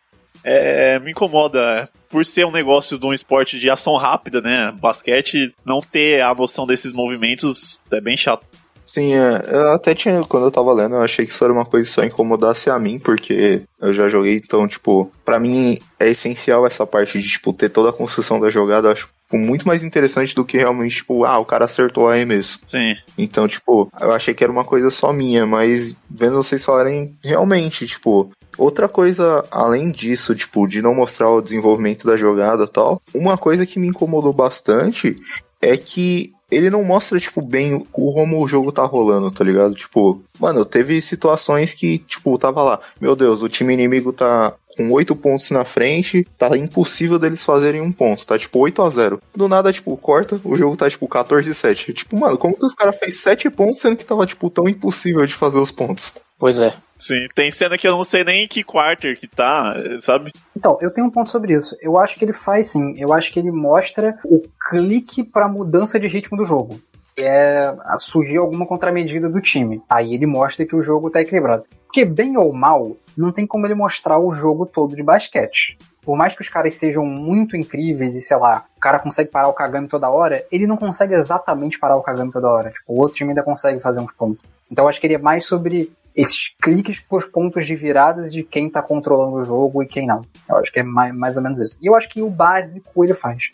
[0.43, 4.73] É, me incomoda por ser um negócio de um esporte de ação rápida, né?
[4.79, 8.45] Basquete, não ter a noção desses movimentos é bem chato.
[8.85, 11.65] Sim, é, eu até tinha, quando eu tava lendo, eu achei que isso era uma
[11.65, 16.09] coisa que só incomodasse a mim, porque eu já joguei, então, tipo, pra mim é
[16.09, 19.65] essencial essa parte de, tipo, ter toda a construção da jogada, eu acho tipo, muito
[19.65, 22.59] mais interessante do que realmente, tipo, ah, o cara acertou a arremesso.
[22.67, 22.95] Sim.
[23.17, 27.87] Então, tipo, eu achei que era uma coisa só minha, mas vendo vocês falarem, realmente,
[27.87, 33.37] tipo, outra coisa além disso, tipo, de não mostrar o desenvolvimento da jogada tal, uma
[33.37, 35.15] coisa que me incomodou bastante
[35.61, 39.73] é que ele não mostra, tipo, bem o- como o jogo tá rolando, tá ligado?
[39.73, 44.91] Tipo, mano, teve situações que, tipo, tava lá, meu Deus, o time inimigo tá com
[44.91, 49.21] 8 pontos na frente, tá impossível deles fazerem um ponto, tá tipo 8 a 0
[49.35, 51.93] Do nada, tipo, corta, o jogo tá tipo 14 a 7.
[51.93, 55.25] Tipo, mano, como que os caras fez 7 pontos sendo que tava, tipo, tão impossível
[55.25, 56.13] de fazer os pontos?
[56.37, 56.73] Pois é.
[57.01, 60.31] Sim, tem cena que eu não sei nem que quarter que tá, sabe?
[60.55, 61.75] Então, eu tenho um ponto sobre isso.
[61.81, 62.93] Eu acho que ele faz sim.
[62.95, 64.39] Eu acho que ele mostra o
[64.69, 66.79] clique pra mudança de ritmo do jogo.
[67.17, 69.81] É surgir alguma contramedida do time.
[69.89, 71.63] Aí ele mostra que o jogo tá equilibrado.
[71.87, 75.79] Porque, bem ou mal, não tem como ele mostrar o jogo todo de basquete.
[76.03, 79.47] Por mais que os caras sejam muito incríveis e, sei lá, o cara consegue parar
[79.47, 82.69] o Kagami toda hora, ele não consegue exatamente parar o Kagami toda hora.
[82.69, 84.45] Tipo, o outro time ainda consegue fazer uns pontos.
[84.71, 88.43] Então eu acho que ele é mais sobre esses cliques por pontos de viradas de
[88.43, 90.25] quem tá controlando o jogo e quem não.
[90.49, 91.77] Eu acho que é mais, mais ou menos isso.
[91.81, 93.51] E eu acho que o básico ele faz.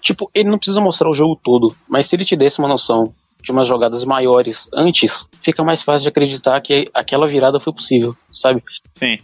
[0.00, 3.12] Tipo, ele não precisa mostrar o jogo todo, mas se ele te desse uma noção
[3.42, 8.16] de umas jogadas maiores antes, fica mais fácil de acreditar que aquela virada foi possível,
[8.32, 8.62] sabe?
[8.94, 9.18] Sim.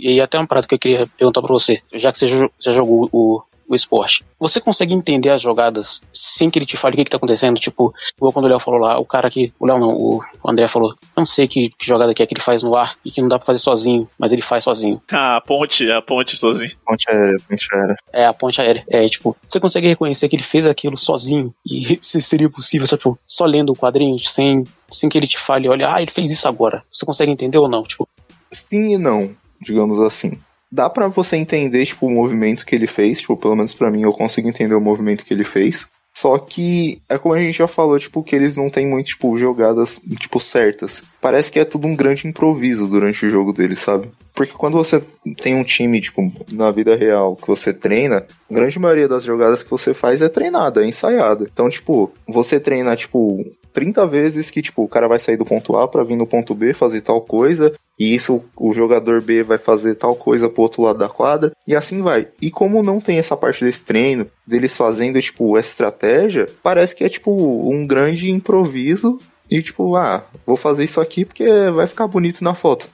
[0.00, 2.72] E aí até um prato que eu queria perguntar pra você, já que você já
[2.72, 4.24] jogou o, o esporte.
[4.38, 7.58] Você consegue entender as jogadas sem que ele te fale o que, que tá acontecendo?
[7.58, 9.52] Tipo, igual quando o Léo falou lá, o cara que.
[9.58, 12.42] O Léo não, o, André falou, não sei que, que jogada que é que ele
[12.42, 15.00] faz no ar e que não dá pra fazer sozinho, mas ele faz sozinho.
[15.10, 16.70] A ponte, a ponte sozinho.
[16.84, 17.96] Ponte aérea, ponte aérea.
[18.12, 18.84] É a ponte aérea.
[18.88, 23.02] É, tipo, você consegue reconhecer que ele fez aquilo sozinho e se seria possível, sabe,
[23.02, 26.30] tipo, só lendo o quadrinho, sem, sem que ele te fale, olha, ah, ele fez
[26.30, 26.82] isso agora.
[26.92, 27.82] Você consegue entender ou não?
[27.82, 28.08] Tipo,
[28.50, 30.38] Sim e não, digamos assim.
[30.74, 34.02] Dá pra você entender, tipo, o movimento que ele fez, tipo, pelo menos pra mim
[34.02, 35.86] eu consigo entender o movimento que ele fez.
[36.16, 39.38] Só que é como a gente já falou, tipo, que eles não têm muito, tipo,
[39.38, 41.04] jogadas, tipo, certas.
[41.20, 44.10] Parece que é tudo um grande improviso durante o jogo deles, sabe?
[44.34, 45.00] Porque quando você
[45.40, 49.62] tem um time, tipo, na vida real, que você treina, a grande maioria das jogadas
[49.62, 51.48] que você faz é treinada, é ensaiada.
[51.52, 53.44] Então, tipo, você treina, tipo,
[53.74, 56.54] 30 vezes que, tipo, o cara vai sair do ponto A pra vir no ponto
[56.54, 60.82] B fazer tal coisa, e isso o jogador B vai fazer tal coisa pro outro
[60.82, 62.28] lado da quadra, e assim vai.
[62.40, 67.08] E como não tem essa parte desse treino, deles fazendo, tipo, estratégia, parece que é,
[67.08, 67.30] tipo,
[67.68, 69.18] um grande improviso,
[69.50, 72.88] e tipo, ah, vou fazer isso aqui porque vai ficar bonito na foto.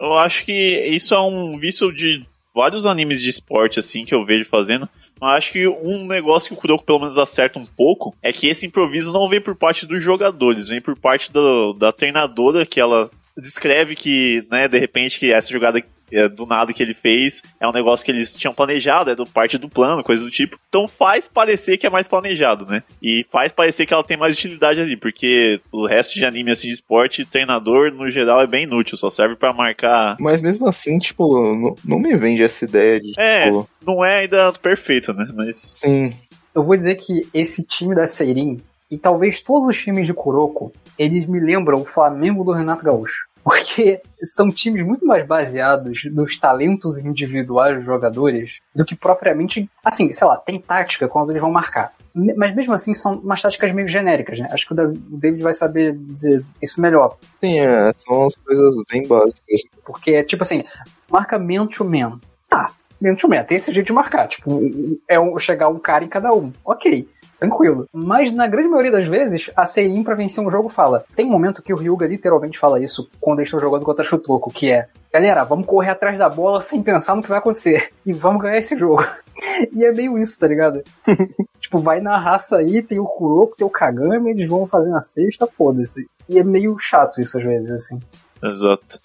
[0.00, 0.52] Eu acho que
[0.90, 4.88] isso é um vício de vários animes de esporte, assim, que eu vejo fazendo.
[5.20, 8.48] Mas acho que um negócio que o Kuroko pelo menos acerta um pouco é que
[8.48, 12.78] esse improviso não vem por parte dos jogadores, vem por parte do- da treinadora que
[12.80, 15.82] ela descreve que, né, de repente, que essa jogada
[16.12, 19.26] é, do nada que ele fez é um negócio que eles tinham planejado, é do
[19.26, 20.58] parte do plano, coisa do tipo.
[20.68, 22.82] Então faz parecer que é mais planejado, né?
[23.02, 26.68] E faz parecer que ela tem mais utilidade ali, porque o resto de anime assim
[26.68, 30.16] de esporte, treinador no geral é bem inútil, só serve pra marcar.
[30.20, 34.20] Mas mesmo assim, tipo, não, não me vende essa ideia de, É, tipo, não é
[34.20, 35.26] ainda perfeito, né?
[35.34, 36.14] Mas sim,
[36.54, 38.60] Eu vou dizer que esse time da Seirin,
[38.90, 43.26] e talvez todos os times de Kuroko, eles me lembram o Flamengo do Renato Gaúcho.
[43.46, 44.00] Porque
[44.34, 49.70] são times muito mais baseados nos talentos individuais dos jogadores do que propriamente.
[49.84, 51.92] Assim, sei lá, tem tática quando eles vão marcar.
[52.36, 54.48] Mas mesmo assim são umas táticas meio genéricas, né?
[54.50, 57.18] Acho que o Da- o David vai saber dizer isso melhor.
[57.40, 59.60] sim, é, são as coisas bem básicas.
[59.84, 60.64] Porque é tipo assim,
[61.08, 62.18] marca man to man.
[62.48, 64.26] Tá, man to man, tem esse jeito de marcar.
[64.26, 64.60] Tipo,
[65.08, 66.52] é um, chegar um cara em cada um.
[66.64, 67.08] Ok,
[67.38, 67.86] tranquilo.
[67.92, 71.04] Mas na grande maioria das vezes, a Seirin pra vencer um jogo fala.
[71.14, 74.50] Tem um momento que o Ryuga literalmente fala isso quando eles estão jogando contra Shutoko,
[74.50, 74.88] que é.
[75.12, 77.90] Galera, vamos correr atrás da bola sem pensar no que vai acontecer.
[78.04, 79.04] E vamos ganhar esse jogo.
[79.72, 80.82] e é meio isso, tá ligado?
[81.60, 85.00] tipo, vai na raça aí, tem o Kuroko, tem o Kagami, eles vão fazer na
[85.00, 86.06] sexta, foda-se.
[86.28, 88.00] E é meio chato isso às vezes, assim.
[88.42, 89.00] exato.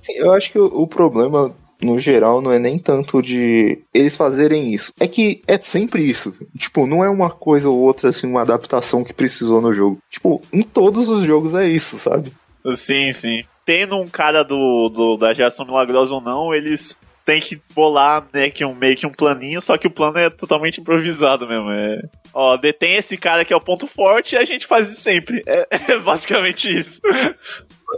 [0.00, 1.54] Sim, eu acho que o, o problema
[1.84, 4.92] no geral, não é nem tanto de eles fazerem isso.
[4.98, 6.34] É que é sempre isso.
[6.58, 9.98] Tipo, não é uma coisa ou outra, assim, uma adaptação que precisou no jogo.
[10.10, 12.32] Tipo, em todos os jogos é isso, sabe?
[12.76, 13.44] Sim, sim.
[13.66, 18.50] Tendo um cara do, do- da geração milagrosa ou não, eles têm que bolar né,
[18.50, 21.70] que um, meio que um planinho, só que o plano é totalmente improvisado mesmo.
[21.70, 22.02] É...
[22.34, 25.42] Ó, detém esse cara que é o ponto forte e a gente faz de sempre.
[25.46, 27.00] É, é basicamente isso.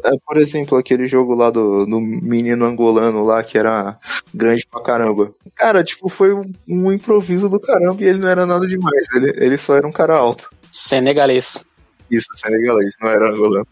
[0.04, 3.98] É, por exemplo, aquele jogo lá do, do menino angolano lá, que era
[4.34, 5.32] grande pra caramba.
[5.54, 9.06] Cara, tipo, foi um, um improviso do caramba e ele não era nada demais.
[9.14, 10.50] Ele, ele só era um cara alto.
[10.70, 11.64] Senegalês.
[12.10, 13.66] Isso, senegalês, não era angolano.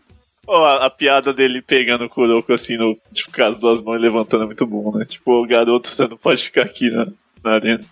[0.46, 3.96] Ó, a, a piada dele pegando o Kuroko assim, no, tipo, com as duas mãos
[3.96, 5.04] e levantando é muito bom, né?
[5.04, 7.06] Tipo, o garoto, você não pode ficar aqui na,
[7.44, 7.84] na arena.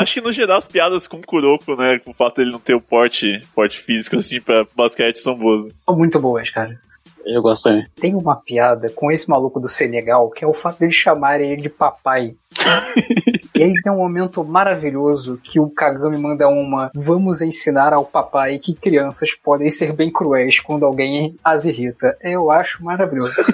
[0.00, 1.98] Acho que no geral as piadas com o Kuroko, né?
[1.98, 5.72] Com o fato dele não ter o porte, porte físico assim pra basquete são boas.
[5.84, 6.78] São muito boas, cara.
[7.24, 7.86] Eu gosto também.
[7.96, 11.62] Tem uma piada com esse maluco do Senegal, que é o fato deles chamarem ele
[11.62, 12.34] de papai.
[13.60, 18.58] e aí tem um momento maravilhoso que o Kagami manda uma Vamos ensinar ao papai
[18.58, 22.16] que crianças podem ser bem cruéis quando alguém as irrita.
[22.22, 23.34] Eu acho maravilhoso.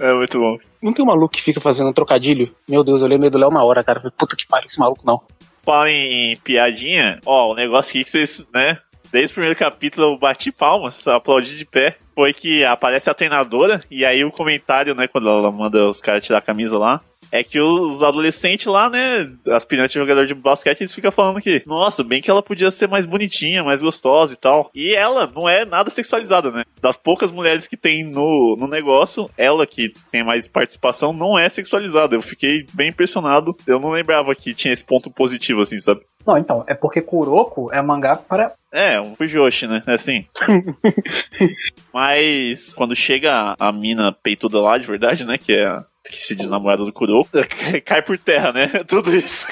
[0.00, 0.58] É muito bom.
[0.82, 2.52] Não tem um maluco que fica fazendo trocadilho?
[2.68, 4.00] Meu Deus, eu lembrei do Léo na hora, cara.
[4.00, 5.20] Falei, Puta que pariu, esse maluco não.
[5.62, 8.78] Fala em, em piadinha, ó, o negócio aqui que vocês, né?
[9.12, 11.96] Desde o primeiro capítulo eu bati palmas, aplaudi de pé.
[12.14, 16.24] Foi que aparece a treinadora, e aí o comentário, né, quando ela manda os caras
[16.24, 17.00] tirar a camisa lá,
[17.32, 21.62] é que os adolescentes lá, né, aspirantes de jogador de basquete, eles ficam falando que,
[21.66, 24.70] nossa, bem que ela podia ser mais bonitinha, mais gostosa e tal.
[24.74, 26.64] E ela não é nada sexualizada, né?
[26.80, 31.48] Das poucas mulheres que tem no, no negócio, ela que tem mais participação não é
[31.48, 32.14] sexualizada.
[32.14, 33.56] Eu fiquei bem impressionado.
[33.66, 36.02] Eu não lembrava que tinha esse ponto positivo, assim, sabe?
[36.26, 38.52] Não, então, é porque Kuroko é mangá para.
[38.70, 39.82] É, um Fujoshi, né?
[39.86, 40.26] É assim.
[41.92, 45.36] Mas quando chega a mina peituda lá, de verdade, né?
[45.36, 47.30] Que é a que se diz namorada do Kuroko,
[47.84, 48.68] cai por terra, né?
[48.88, 49.46] Tudo isso.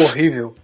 [0.00, 0.54] Horrível.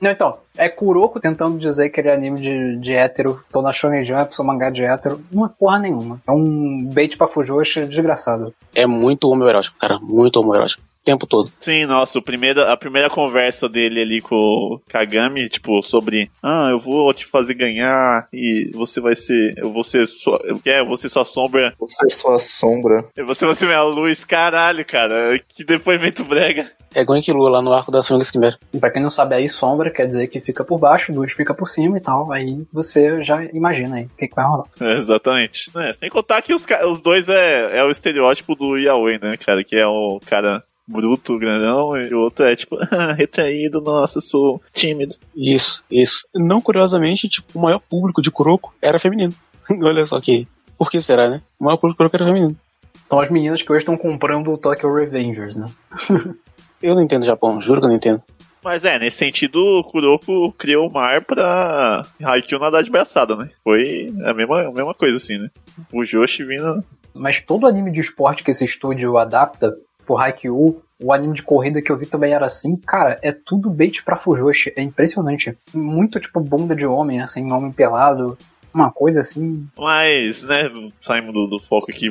[0.00, 3.70] Não, então, é Kuroko tentando dizer que ele é anime de, de hétero, tô na
[3.70, 5.22] Shonen Jump, sou mangá de hétero.
[5.30, 6.18] Não é porra nenhuma.
[6.26, 8.54] É um bait pra Fujoshi desgraçado.
[8.74, 9.98] É muito homoerótico, cara.
[10.00, 10.82] Muito homoerótico.
[11.02, 11.50] O tempo todo.
[11.58, 16.68] Sim, nossa, o primeiro, a primeira conversa dele ali com o Kagami, tipo, sobre ah,
[16.70, 19.54] eu vou te fazer ganhar e você vai ser.
[19.56, 20.40] Eu vou ser sua.
[20.44, 21.74] Eu quero, eu vou ser sua sombra.
[21.78, 23.06] Você é sua sombra.
[23.16, 24.24] e Você vai ser minha luz.
[24.24, 25.38] Caralho, cara.
[25.48, 26.70] Que depoimento brega.
[26.94, 28.58] É Goenkilu lá no arco da Swing Skimmer.
[28.74, 31.54] E pra quem não sabe aí, sombra quer dizer que fica por baixo, luz fica
[31.54, 32.32] por cima e tal.
[32.32, 34.66] Aí você já imagina aí o que, que vai rolar.
[34.80, 35.70] É, exatamente.
[35.76, 39.62] É, sem contar que os, os dois é, é o estereótipo do Yaoi, né, cara?
[39.62, 44.60] Que é o cara bruto, grandão, e o outro é tipo, "Ah, retraído, nossa, sou
[44.72, 45.14] tímido.
[45.34, 46.26] Isso, isso.
[46.34, 49.32] Não curiosamente, tipo, o maior público de Kuroko era feminino.
[49.82, 50.46] Olha só que.
[50.76, 51.42] Por que será, né?
[51.58, 52.56] O maior público de Kuroko era feminino.
[53.08, 55.66] São as meninas que hoje estão comprando o Tokyo Revengers, né?
[56.82, 58.22] Eu não entendo Japão, juro que eu não entendo.
[58.64, 63.50] Mas é, nesse sentido, o Kuroko criou o mar pra Haikyuu nadar de braçada, né?
[63.62, 65.48] Foi a mesma, a mesma coisa, assim, né?
[65.92, 66.82] O Joshi vindo...
[67.14, 69.74] Mas todo anime de esporte que esse estúdio adapta,
[70.10, 73.70] por Haikyuu, o anime de corrida que eu vi também era assim, cara, é tudo
[73.70, 75.56] bait pra Fujoshi, é impressionante.
[75.72, 78.36] Muito tipo bunda de homem, assim, homem pelado,
[78.74, 79.68] uma coisa assim.
[79.78, 80.68] Mas, né,
[81.00, 82.08] saímos do, do foco aqui.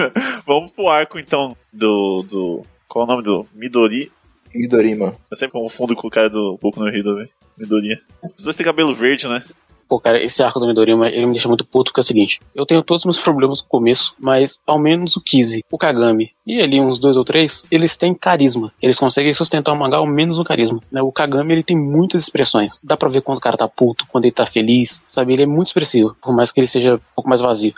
[0.46, 2.24] Vamos pro arco, então, do...
[2.26, 2.66] do...
[2.88, 3.46] Qual é o nome do?
[3.54, 4.10] Midori.
[4.54, 5.14] Midorima.
[5.30, 7.28] Eu sempre confundo com o cara do Boku no Hero, velho.
[7.58, 8.00] Midori.
[8.34, 9.44] Os dois têm cabelo verde, né?
[9.92, 12.40] Pô, cara, esse arco do Midorima, ele me deixa muito puto, porque é o seguinte,
[12.54, 15.76] eu tenho todos os meus problemas com o começo, mas ao menos o Kizi, o
[15.76, 18.72] Kagami e ali uns dois ou três, eles têm carisma.
[18.80, 20.80] Eles conseguem sustentar o mangá ao menos o carisma.
[20.90, 21.02] Né?
[21.02, 22.80] O Kagami, ele tem muitas expressões.
[22.82, 25.34] Dá pra ver quando o cara tá puto, quando ele tá feliz, sabe?
[25.34, 27.74] Ele é muito expressivo, por mais que ele seja um pouco mais vazio.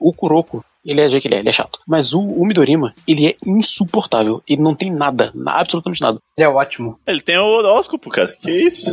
[0.00, 1.78] O Kuroko, ele é do jeito que ele é, ele é chato.
[1.86, 4.42] Mas o, o Midorima, ele é insuportável.
[4.48, 6.18] Ele não tem nada, na- absolutamente nada.
[6.36, 6.98] Ele é ótimo.
[7.06, 8.34] Ele tem o horóscopo, cara.
[8.42, 8.90] Que isso?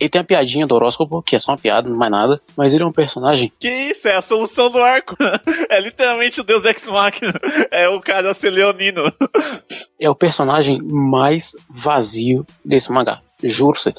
[0.00, 2.40] Ele tem a piadinha do horóscopo, que é só uma piada, não mais nada.
[2.56, 4.08] Mas ele é um personagem Que isso?
[4.08, 5.16] É a solução do arco.
[5.70, 7.32] É literalmente o Deus Ex Machina.
[7.70, 9.02] É o cara ser leonino.
[9.98, 13.20] é o personagem mais vazio desse mangá.
[13.42, 13.92] Juro você.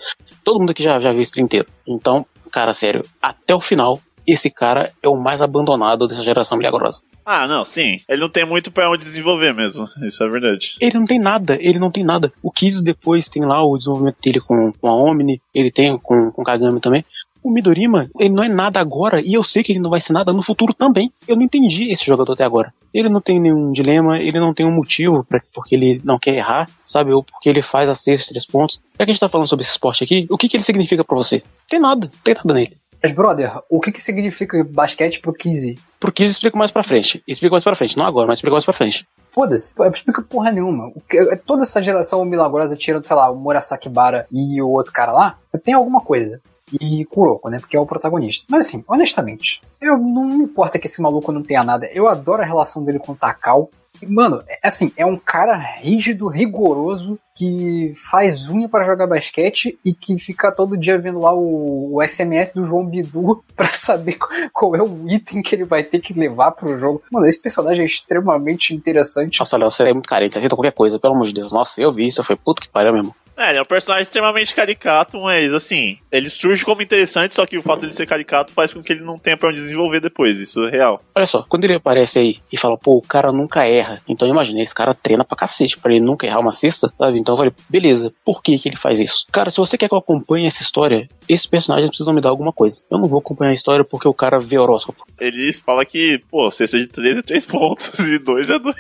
[0.43, 1.67] Todo mundo aqui já, já viu esse inteiro.
[1.88, 7.01] Então, cara, sério, até o final, esse cara é o mais abandonado dessa geração milagrosa.
[7.26, 7.99] Ah, não, sim.
[8.07, 9.88] Ele não tem muito pra onde desenvolver mesmo.
[10.03, 10.76] Isso é verdade.
[10.80, 12.32] Ele não tem nada, ele não tem nada.
[12.41, 16.32] O Kids depois tem lá o desenvolvimento dele com, com a Omni, ele tem com,
[16.32, 17.03] com o Kagami também.
[17.45, 20.13] O Midorima, ele não é nada agora, e eu sei que ele não vai ser
[20.13, 21.11] nada no futuro também.
[21.28, 22.73] Eu não entendi esse jogador até agora.
[22.91, 26.34] Ele não tem nenhum dilema, ele não tem um motivo pra, porque ele não quer
[26.34, 27.13] errar, sabe?
[27.13, 28.82] Ou porque ele faz a cesta, três pontos.
[28.99, 31.03] Já que a gente tá falando sobre esse esporte aqui, o que, que ele significa
[31.03, 31.43] pra você?
[31.69, 32.76] Tem nada, tem nada nele.
[33.06, 35.78] Mas, brother, o que que significa basquete pro Kizzy?
[35.99, 37.22] Porque isso explico mais pra frente.
[37.28, 37.95] Explico mais pra frente.
[37.95, 39.08] Não agora, mas explico mais pra frente.
[39.30, 40.91] Foda-se, explica porra nenhuma.
[41.08, 45.12] Que- Toda essa geração milagrosa, tirando, sei lá, o Murasaki Bara e o outro cara
[45.12, 46.41] lá, tem alguma coisa.
[46.82, 47.60] E Kuroko, né?
[47.60, 48.45] Porque é o protagonista.
[48.49, 51.86] Mas assim, honestamente, eu não me importa que esse maluco não tenha nada.
[51.93, 53.70] Eu adoro a relação dele com o Takao.
[54.08, 59.93] Mano, é assim, é um cara rígido, rigoroso, que faz unha pra jogar basquete e
[59.93, 64.18] que fica todo dia vendo lá o, o SMS do João Bidu pra saber
[64.54, 67.04] qual, é o item que ele vai ter que levar pro jogo.
[67.12, 69.39] Mano, esse personagem é extremamente interessante.
[69.39, 70.38] Nossa, Léo, você é muito carente.
[70.38, 71.52] Aceita qualquer coisa, pelo amor de Deus.
[71.52, 72.22] Nossa, eu vi isso.
[72.22, 73.16] Eu falei, puta que pariu mesmo.
[73.38, 77.57] É, ele é um personagem extremamente caricato, mas assim, ele surge como interessante, só que
[77.57, 79.99] o fato de ele ser caricato faz com que ele não tenha pra onde desenvolver
[79.99, 81.03] depois, isso é real.
[81.13, 83.99] Olha só, quando ele aparece aí e fala, pô, o cara nunca erra.
[84.07, 87.19] Então imagina, esse cara treina pra cacete pra ele nunca errar uma cesta, sabe?
[87.19, 89.25] Então eu falei, beleza, por que que ele faz isso?
[89.31, 92.53] Cara, se você quer que eu acompanhe essa história, esses personagens precisam me dar alguma
[92.53, 92.81] coisa.
[92.89, 95.05] Eu não vou acompanhar a história porque o cara vê horóscopo.
[95.19, 98.75] Ele fala que, pô, cesta de 3 é 3 pontos e 2 é 2.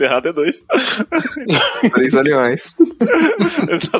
[0.00, 0.66] Errado é 2.
[1.92, 2.74] Três animais.
[3.68, 3.99] Exatamente.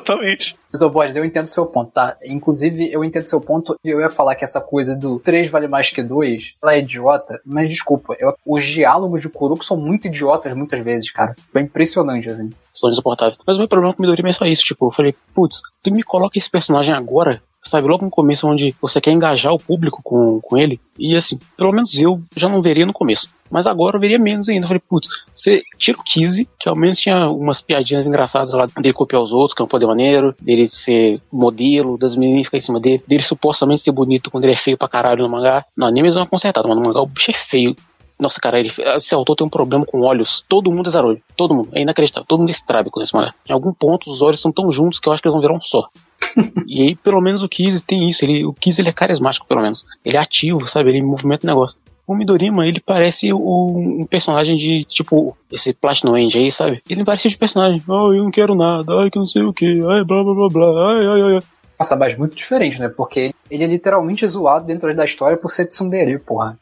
[0.72, 2.16] Mas, ô Borges, eu entendo seu ponto, tá?
[2.24, 3.76] Inclusive, eu entendo seu ponto.
[3.84, 7.40] Eu ia falar que essa coisa do 3 vale mais que 2, ela é idiota.
[7.44, 11.34] Mas desculpa, eu- os diálogos de Kuroko são muito idiotas muitas vezes, cara.
[11.54, 12.50] É impressionante, assim.
[12.72, 13.36] São insuportáveis.
[13.46, 15.92] Mas o meu problema com o Midorima é só isso, tipo, eu falei, putz, tu
[15.92, 20.00] me coloca esse personagem agora, sabe, logo no começo, onde você quer engajar o público
[20.04, 23.28] com, com ele, e assim, pelo menos eu já não veria no começo.
[23.50, 24.64] Mas agora eu veria menos ainda.
[24.64, 28.66] Eu falei, putz, você tira o Kizzy, que ao menos tinha umas piadinhas engraçadas lá
[28.66, 32.58] dele copiar os outros, que é um poder maneiro, dele ser modelo, das meninas ficar
[32.58, 35.64] em cima dele, dele supostamente ser bonito quando ele é feio pra caralho no mangá.
[35.76, 37.74] No anime eles dão uma consertada, mas no mangá o bicho é feio.
[38.20, 40.44] Nossa, cara, ele, esse autor tem um problema com olhos.
[40.46, 41.22] Todo mundo é zarolho.
[41.34, 41.70] Todo mundo.
[41.72, 42.26] É inacreditável.
[42.28, 43.34] Todo mundo é estrábico nesse mangá.
[43.48, 45.54] Em algum ponto, os olhos são tão juntos que eu acho que eles vão virar
[45.54, 45.88] um só.
[46.68, 48.22] e aí, pelo menos, o Kiz tem isso.
[48.22, 49.86] Ele, o Kiz ele é carismático, pelo menos.
[50.04, 50.90] Ele é ativo, sabe?
[50.90, 51.78] Ele movimenta o negócio.
[52.10, 56.82] O Midorima, ele parece um personagem de, tipo, esse Platinum End aí, sabe?
[56.90, 57.80] Ele não parece de personagem.
[57.86, 58.92] Oh, eu não quero nada.
[58.94, 59.64] Ai, que não sei o que.
[59.64, 60.92] Ai, blá, blá, blá, blá.
[60.92, 61.40] Ai, ai, ai.
[61.78, 62.88] Nossa, mas muito diferente, né?
[62.88, 66.58] Porque ele é literalmente zoado dentro da história por ser tsundere, porra.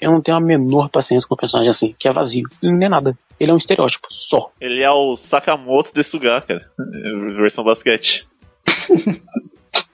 [0.00, 2.48] Eu não tenho a menor paciência com um personagem assim, que é vazio.
[2.62, 3.18] Ele não é nada.
[3.40, 4.52] Ele é um estereótipo, só.
[4.60, 6.64] Ele é o Sakamoto de Sugar, cara.
[7.40, 8.28] Versão basquete.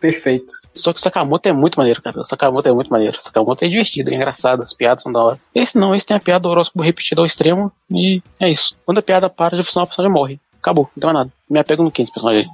[0.01, 0.55] Perfeito.
[0.74, 2.20] Só que o Sakamoto é muito maneiro, cara.
[2.20, 3.18] O Sakamoto é muito maneiro.
[3.18, 5.40] O Sakamoto é divertido, é engraçado, as piadas são da hora.
[5.55, 8.76] Esse não, esse tem a piada do horóscopo repetida ao extremo e é isso.
[8.86, 10.40] Quando a piada para de funcionar, o personagem morre.
[10.61, 11.32] Acabou, não tem mais nada.
[11.49, 12.49] Me apego no quente, personagem.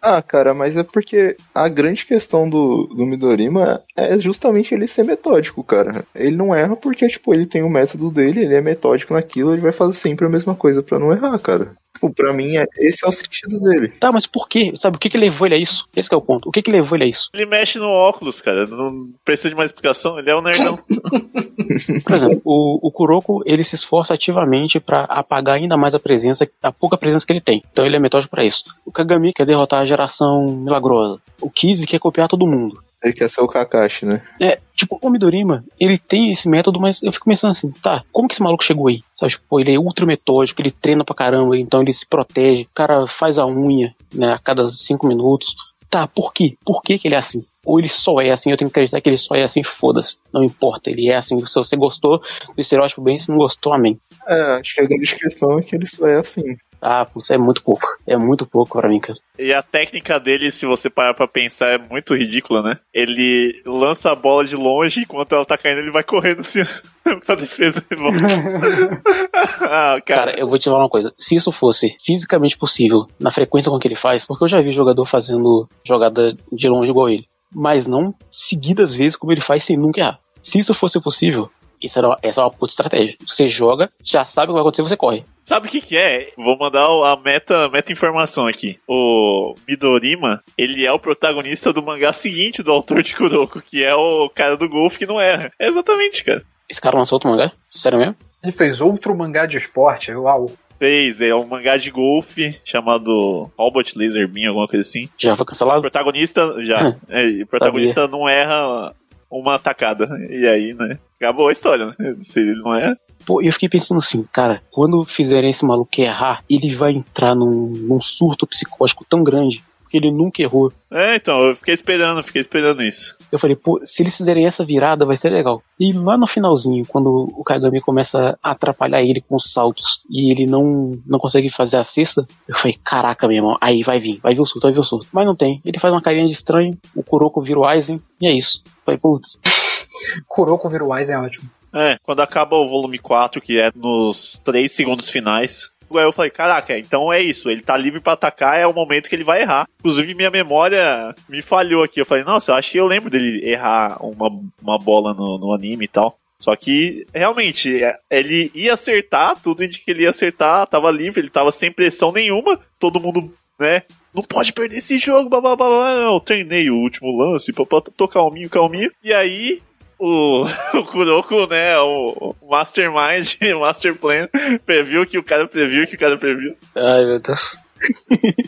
[0.00, 5.02] Ah, cara, mas é porque a grande questão do, do Midorima é justamente ele ser
[5.02, 6.04] metódico, cara.
[6.14, 9.60] Ele não erra porque, tipo, ele tem o método dele, ele é metódico naquilo, ele
[9.60, 11.72] vai fazer sempre a mesma coisa pra não errar, cara.
[11.98, 13.88] Tipo, pra mim, é, esse é o sentido dele.
[13.98, 14.72] Tá, mas por quê?
[14.76, 15.84] Sabe, o que que levou ele a isso?
[15.96, 16.48] Esse que é o ponto.
[16.48, 17.28] O que que levou ele a isso?
[17.34, 18.66] Ele mexe no óculos, cara.
[18.68, 20.16] Não precisa de mais explicação.
[20.16, 20.78] Ele é um nerdão.
[22.06, 26.48] Por exemplo, o, o Kuroko, ele se esforça ativamente pra apagar ainda mais a presença,
[26.62, 27.62] a pouca presença que ele tem.
[27.72, 28.64] Então ele é metódico pra isso.
[28.86, 31.20] O Kagami quer derrotar a geração milagrosa.
[31.40, 32.80] O Kizzy quer copiar todo mundo.
[33.02, 34.22] Ele quer ser o Kakashi, né?
[34.40, 38.26] É, tipo, o Midorima, ele tem esse método, mas eu fico pensando assim, tá, como
[38.26, 39.02] que esse maluco chegou aí?
[39.16, 42.74] Sabe, tipo, ele é ultra metódico, ele treina pra caramba, então ele se protege, o
[42.74, 45.54] cara faz a unha, né, a cada cinco minutos.
[45.88, 46.56] Tá, por quê?
[46.64, 47.44] Por que que ele é assim?
[47.68, 50.16] Ou ele só é assim, eu tenho que acreditar que ele só é assim, foda-se.
[50.32, 51.38] Não importa, ele é assim.
[51.46, 54.00] Se você gostou do estereótipo bem, se não gostou, amém.
[54.26, 56.56] É, acho que a grande questão é que ele só é assim.
[56.80, 57.86] Ah, putz, é muito pouco.
[58.06, 59.18] É muito pouco pra mim, cara.
[59.38, 62.78] E a técnica dele, se você parar pra pensar, é muito ridícula, né?
[62.94, 66.62] Ele lança a bola de longe, enquanto ela tá caindo, ele vai correndo assim
[67.26, 68.16] pra defesa e volta.
[69.60, 70.32] ah, cara.
[70.32, 71.12] Cara, eu vou te falar uma coisa.
[71.18, 74.72] Se isso fosse fisicamente possível, na frequência com que ele faz, porque eu já vi
[74.72, 79.76] jogador fazendo jogada de longe igual ele, mas não seguidas vezes como ele faz sem
[79.76, 80.20] nunca errar.
[80.42, 81.50] Se isso fosse possível,
[81.82, 83.16] isso era uma, essa é uma puta estratégia.
[83.26, 85.24] Você joga, já sabe o que vai acontecer, você corre.
[85.44, 86.30] Sabe o que que é?
[86.36, 88.78] Vou mandar a meta, meta informação aqui.
[88.86, 93.94] O Midorima, ele é o protagonista do mangá seguinte do autor de Kuroko, que é
[93.94, 95.50] o cara do golfe que não erra.
[95.58, 96.44] É exatamente, cara.
[96.68, 97.50] Esse cara lançou outro mangá?
[97.68, 98.16] Sério mesmo?
[98.42, 100.50] Ele fez outro mangá de esporte, uau.
[100.78, 105.08] Fez, é um mangá de golfe chamado Robot Laser Beam, alguma coisa assim.
[105.18, 105.80] Já foi O cancelado?
[105.80, 106.94] protagonista, já.
[107.10, 108.94] é, o protagonista não erra
[109.28, 110.08] uma atacada.
[110.30, 110.98] E aí, né?
[111.20, 112.16] Acabou a história, né?
[112.20, 112.96] Se ele não erra.
[113.26, 117.66] Pô, eu fiquei pensando assim, cara, quando fizerem esse maluco errar, ele vai entrar num,
[117.76, 120.72] num surto psicótico tão grande, porque ele nunca errou.
[120.90, 123.17] É, então, eu fiquei esperando, fiquei esperando isso.
[123.30, 125.62] Eu falei, pô, se eles fizerem essa virada, vai ser legal.
[125.78, 130.30] E lá no finalzinho, quando o Kagami começa a atrapalhar ele com os saltos e
[130.30, 134.18] ele não, não consegue fazer a cesta, eu falei, caraca, meu irmão, aí vai vir,
[134.20, 135.06] vai vir o surto, vai vir o surto.
[135.12, 135.60] Mas não tem.
[135.64, 138.62] Ele faz uma carinha de estranho, o Kuroko vira o Aizen, e é isso.
[138.66, 139.38] Eu falei, putz,
[140.26, 141.50] Kuroko vira o Aizen é ótimo.
[141.74, 145.70] É, quando acaba o volume 4, que é nos 3 segundos finais.
[145.92, 149.08] Aí eu falei, caraca, então é isso, ele tá livre pra atacar, é o momento
[149.08, 149.66] que ele vai errar.
[149.78, 152.00] Inclusive, minha memória me falhou aqui.
[152.00, 154.28] Eu falei, nossa, eu acho que eu lembro dele errar uma,
[154.60, 156.18] uma bola no, no anime e tal.
[156.40, 161.20] Só que, realmente, é, ele ia acertar, tudo indica que ele ia acertar, tava livre,
[161.20, 163.82] ele tava sem pressão nenhuma, todo mundo, né?
[164.14, 165.94] Não pode perder esse jogo, blá blá.
[165.94, 167.52] Não, treinei o último lance,
[167.96, 168.90] tô calminho, calminho.
[169.02, 169.60] E aí,
[169.98, 170.44] o,
[170.78, 174.28] o Kuroko, né, o, o Mastermind, o Master Plan,
[174.64, 176.56] previu que o cara previu que o cara previu.
[176.76, 177.58] Ai, meu Deus.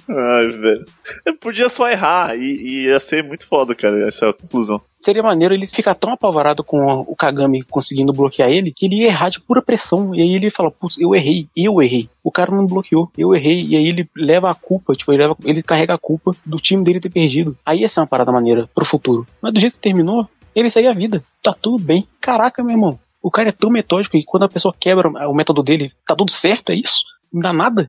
[0.09, 0.84] Ai, velho.
[1.24, 4.80] Eu podia só errar e, e ia ser muito foda, cara, essa conclusão.
[4.98, 9.07] Seria maneiro ele ficar tão apavorado com o Kagami conseguindo bloquear ele que ele ia
[9.07, 10.14] errar de pura pressão.
[10.14, 12.09] E aí ele fala, putz, eu errei, eu errei.
[12.22, 13.61] O cara não bloqueou, eu errei.
[13.61, 16.84] E aí ele leva a culpa, tipo, ele, leva, ele carrega a culpa do time
[16.84, 17.57] dele ter perdido.
[17.64, 19.26] Aí ia ser uma parada maneira pro futuro.
[19.40, 21.22] Mas do jeito que terminou, ele segue a vida.
[21.42, 22.07] Tá tudo bem.
[22.20, 22.98] Caraca, meu irmão.
[23.22, 26.30] O cara é tão metódico que quando a pessoa quebra o método dele, tá tudo
[26.30, 27.05] certo, é isso?
[27.32, 27.86] Não dá nada.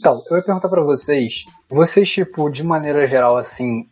[0.00, 3.88] Então, eu ia perguntar pra vocês, vocês, tipo, de maneira geral, assim,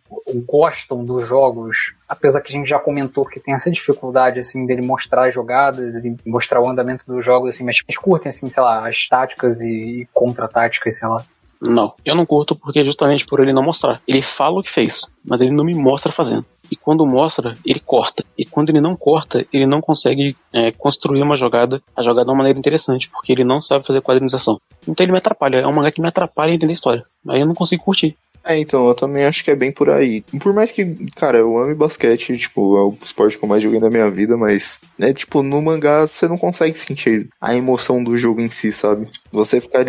[0.47, 1.77] gostam dos jogos,
[2.09, 6.05] apesar que a gente já comentou que tem essa dificuldade, assim, dele mostrar as jogadas
[6.05, 9.61] e mostrar o andamento dos jogos, assim, mas eles curtem, assim, sei lá, as táticas
[9.61, 11.25] e, e contra-táticas, sei lá.
[11.61, 14.01] Não, eu não curto porque justamente por ele não mostrar.
[14.07, 16.45] Ele fala o que fez, mas ele não me mostra fazendo.
[16.71, 18.25] E quando mostra, ele corta.
[18.37, 22.31] E quando ele não corta, ele não consegue é, construir uma jogada, a jogada de
[22.31, 24.61] uma maneira interessante, porque ele não sabe fazer quadrinização.
[24.87, 27.05] Então ele me atrapalha, é um mangá que me atrapalha a entender a história.
[27.29, 28.17] Aí eu não consigo curtir.
[28.47, 30.23] É, então, eu também acho que é bem por aí.
[30.41, 30.85] Por mais que,
[31.17, 34.37] cara, eu amo basquete, tipo, é o esporte que eu mais joguei na minha vida,
[34.37, 38.71] mas, né, tipo, no mangá você não consegue sentir a emoção do jogo em si,
[38.71, 39.09] sabe?
[39.33, 39.85] Você fica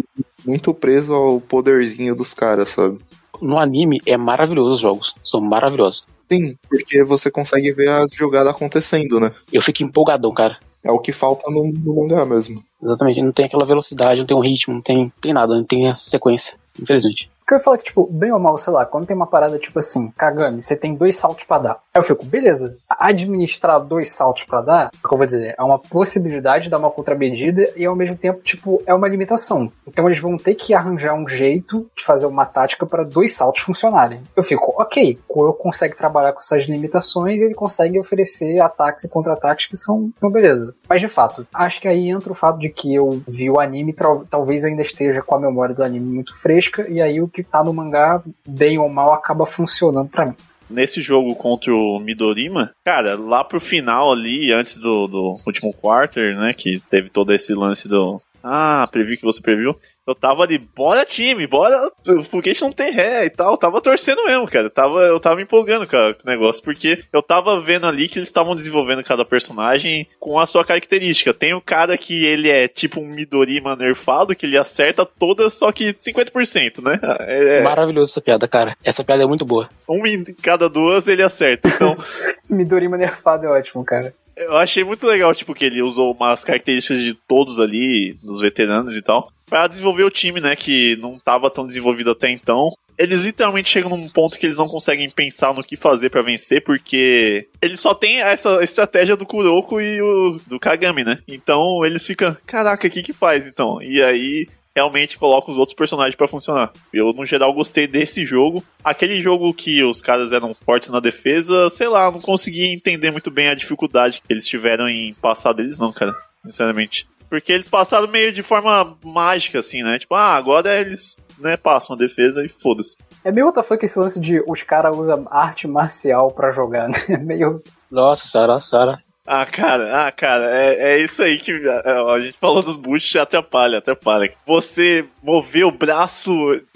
[0.48, 3.00] muito preso ao poderzinho dos caras, sabe?
[3.42, 6.06] No anime é maravilhoso os jogos, são maravilhosos.
[6.32, 9.32] Sim, porque você consegue ver as jogadas acontecendo, né?
[9.52, 10.58] Eu fico empolgadão, cara.
[10.84, 12.64] É o que falta no, no mangá mesmo.
[12.82, 15.90] Exatamente, não tem aquela velocidade, não tem um ritmo, não tem, tem nada, não tem
[15.90, 17.30] a sequência, infelizmente.
[17.40, 19.80] Porque eu falo que, tipo, bem ou mal, sei lá, quando tem uma parada tipo
[19.80, 21.80] assim, Kagami, você tem dois saltos pra dar.
[21.98, 25.64] Aí eu fico, beleza, administrar dois saltos pra dar, o que eu vou dizer, é
[25.64, 29.72] uma possibilidade de dar uma contramedida e ao mesmo tempo, tipo, é uma limitação.
[29.88, 33.64] Então eles vão ter que arranjar um jeito de fazer uma tática para dois saltos
[33.64, 34.22] funcionarem.
[34.36, 39.10] Eu fico, ok, eu consegue trabalhar com essas limitações e ele consegue oferecer ataques e
[39.10, 40.76] contra-ataques que são, são beleza.
[40.88, 43.92] Mas de fato, acho que aí entra o fato de que eu vi o anime,
[43.92, 47.44] tal- talvez ainda esteja com a memória do anime muito fresca, e aí o que
[47.44, 50.36] tá no mangá, bem ou mal, acaba funcionando pra mim.
[50.70, 56.36] Nesse jogo contra o Midorima, cara, lá pro final ali, antes do, do último quarter,
[56.36, 58.22] né, que teve todo esse lance do...
[58.44, 59.78] Ah, previ que você previu.
[60.08, 61.92] Eu tava ali, bora time, bora,
[62.32, 63.52] porque a gente não tem ré e tal.
[63.52, 64.68] Eu tava torcendo mesmo, cara.
[64.68, 68.08] Eu tava, eu tava me empolgando cara, com o negócio, porque eu tava vendo ali
[68.08, 71.34] que eles estavam desenvolvendo cada personagem com a sua característica.
[71.34, 75.72] Tem o cara que ele é tipo um Midorima nerfado, que ele acerta todas, só
[75.72, 77.00] que 50%, né?
[77.22, 78.78] É, Maravilhoso essa piada, cara.
[78.84, 79.70] Essa piada é muito boa.
[79.90, 81.68] um em cada duas ele acerta.
[81.68, 81.98] Então,
[82.50, 84.14] Midorima nerfado é ótimo, cara.
[84.38, 88.96] eu achei muito legal, tipo, que ele usou umas características de todos ali, dos veteranos
[88.96, 92.70] e tal, pra desenvolver o time, né, que não tava tão desenvolvido até então.
[92.98, 96.64] Eles literalmente chegam num ponto que eles não conseguem pensar no que fazer pra vencer,
[96.64, 101.20] porque eles só tem essa estratégia do Kuroko e o do Kagami, né?
[101.28, 103.82] Então eles ficam, caraca, o que que faz então?
[103.82, 106.72] E aí realmente coloca os outros personagens pra funcionar.
[106.94, 108.64] Eu, no geral, gostei desse jogo.
[108.84, 113.32] Aquele jogo que os caras eram fortes na defesa, sei lá, não consegui entender muito
[113.32, 116.16] bem a dificuldade que eles tiveram em passar deles, não, cara.
[116.46, 117.08] Sinceramente.
[117.30, 120.00] Porque eles passaram meio de forma mágica, assim, né?
[120.00, 122.98] Tipo, ah, agora eles né, passam a defesa e foda-se.
[123.24, 127.04] É meio WTF esse lance de os caras usam arte marcial pra jogar, né?
[127.10, 127.62] É meio.
[127.92, 129.00] Nossa, Sara, Sara.
[129.30, 133.14] Ah, cara, ah, cara, é, é isso aí que é, a gente falou dos boosts,
[133.18, 134.34] atrapalha, atrapalha.
[134.46, 136.32] Você mover o braço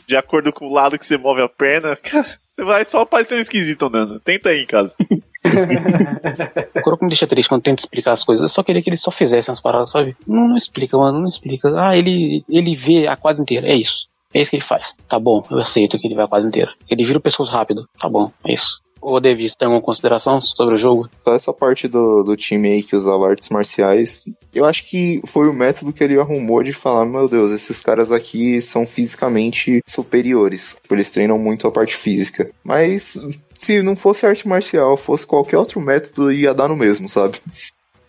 [0.05, 3.35] de acordo com o lado que você move a perna, cara, você vai só parecer
[3.35, 4.19] um esquisito andando.
[4.19, 4.93] Tenta aí em casa.
[6.75, 8.41] O Kuroko me deixa triste quando tenta explicar as coisas.
[8.41, 10.15] Eu só queria que ele só fizesse umas paradas, sabe?
[10.25, 11.71] Não, não explica, mano, não explica.
[11.77, 13.67] Ah, ele, ele vê a quadra inteira.
[13.67, 14.07] É isso.
[14.33, 14.95] É isso que ele faz.
[15.07, 16.71] Tá bom, eu aceito que ele vê a quadra inteira.
[16.89, 17.85] Ele vira o pescoço rápido.
[17.99, 18.81] Tá bom, é isso.
[19.01, 21.09] Ô, Davis, tem alguma consideração sobre o jogo?
[21.23, 25.49] Só essa parte do, do time aí que usava artes marciais, eu acho que foi
[25.49, 30.77] o método que ele arrumou de falar, meu Deus, esses caras aqui são fisicamente superiores.
[30.83, 32.51] Tipo, Eles treinam muito a parte física.
[32.63, 33.17] Mas
[33.61, 37.37] se não fosse arte marcial, fosse qualquer outro método, ia dar no mesmo, sabe?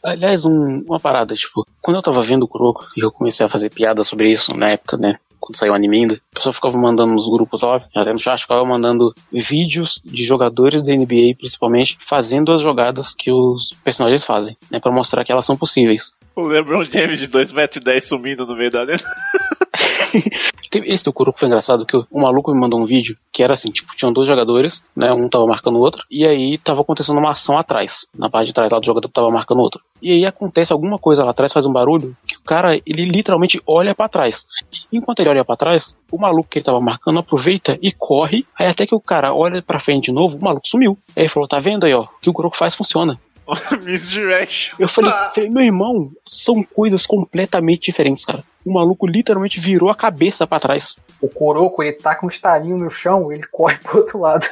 [0.02, 3.48] Aliás, um- uma parada, tipo, quando eu tava vendo o Kuroko e eu comecei a
[3.48, 5.18] fazer piada sobre isso na época, né?
[5.44, 8.42] quando saiu o anime ainda, o pessoal ficava mandando nos grupos lá, até no chat,
[8.42, 14.56] ficava mandando vídeos de jogadores da NBA, principalmente, fazendo as jogadas que os personagens fazem,
[14.70, 14.78] né?
[14.78, 16.12] Pra mostrar que elas são possíveis.
[16.36, 19.00] O LeBron James de 2,10m sumindo no meio da arena.
[20.84, 23.70] Esse do Kuroko foi engraçado, que o, maluco me mandou um vídeo que era assim,
[23.70, 25.12] tipo, tinham dois jogadores, né?
[25.12, 28.54] Um tava marcando o outro, e aí tava acontecendo uma ação atrás, na parte de
[28.54, 29.80] trás lá do jogador que tava marcando o outro.
[30.00, 33.60] E aí acontece alguma coisa lá atrás, faz um barulho, que o cara, ele literalmente
[33.66, 34.46] olha pra trás.
[34.92, 38.66] Enquanto ele olha pra trás, o maluco que ele tava marcando aproveita e corre, aí
[38.66, 40.98] até que o cara olha pra frente de novo, o maluco sumiu.
[41.16, 43.18] Aí ele falou, tá vendo aí, ó, o que o Kuroko faz funciona.
[43.82, 44.76] Misdirection.
[44.78, 48.42] Eu falei, falei, meu irmão, são coisas completamente diferentes, cara.
[48.64, 50.96] O maluco literalmente virou a cabeça pra trás.
[51.20, 54.46] O Kuroko, ele tá com um estalinho no chão, ele corre pro outro lado.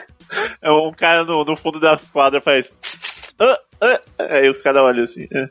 [0.62, 2.72] É um cara no, no fundo da quadra faz.
[3.38, 4.00] Ah, ah.
[4.18, 5.26] Aí os caras olham assim.
[5.32, 5.48] é.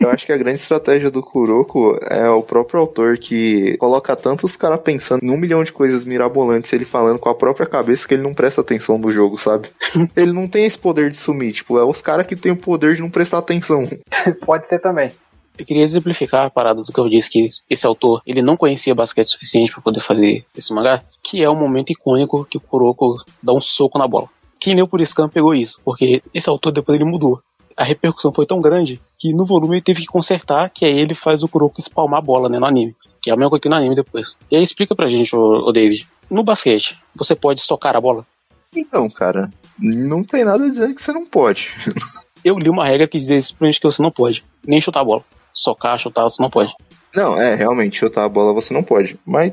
[0.00, 4.56] Eu acho que a grande estratégia do Kuroko é o próprio autor que coloca tantos
[4.56, 8.14] caras pensando em um milhão de coisas mirabolantes, ele falando com a própria cabeça que
[8.14, 9.68] ele não presta atenção no jogo, sabe?
[10.16, 12.94] ele não tem esse poder de sumir, tipo, é os caras que têm o poder
[12.94, 13.88] de não prestar atenção.
[14.46, 15.10] Pode ser também.
[15.58, 18.94] Eu queria exemplificar a parada do que eu disse, que esse- autor, ele não conhecia
[18.94, 22.60] basquete o suficiente pra poder fazer esse mangá, que é o momento icônico que o
[22.60, 24.28] Kuroko dá um soco na bola.
[24.60, 27.40] Quem leu por Scan pegou isso, porque esse autor depois ele mudou.
[27.78, 31.14] A repercussão foi tão grande que no volume ele teve que consertar, que aí ele
[31.14, 32.96] faz o Kuroko espalmar a bola, né, no anime.
[33.22, 34.36] Que é a mesma coisa que no anime depois.
[34.50, 36.04] E aí explica pra gente, ô, ô David.
[36.28, 38.26] No basquete, você pode socar a bola?
[38.74, 39.48] Então, cara,
[39.78, 41.70] não tem nada dizendo que você não pode.
[42.44, 44.44] Eu li uma regra que dizia simplesmente que você não pode.
[44.66, 45.24] Nem chutar a bola.
[45.52, 46.72] Socar, chutar, você não pode.
[47.14, 49.18] Não, é, realmente, chutar a bola você não pode.
[49.24, 49.52] Mas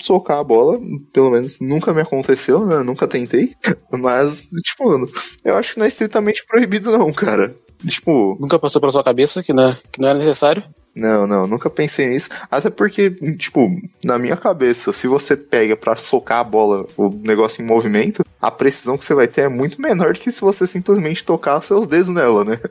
[0.00, 0.78] socar a bola,
[1.12, 2.82] pelo menos nunca me aconteceu, né?
[2.82, 3.54] Nunca tentei.
[3.92, 5.08] Mas, tipo,
[5.44, 7.54] eu acho que não é estritamente proibido, não, cara.
[7.86, 10.62] Tipo, Nunca passou pela sua cabeça que não, é- que não era necessário?
[10.94, 12.30] Não, não, nunca pensei nisso.
[12.50, 13.68] Até porque, tipo,
[14.02, 18.50] na minha cabeça, se você pega pra socar a bola, o negócio em movimento, a
[18.50, 21.86] precisão que você vai ter é muito menor do que se você simplesmente tocar seus
[21.86, 22.58] dedos nela, né?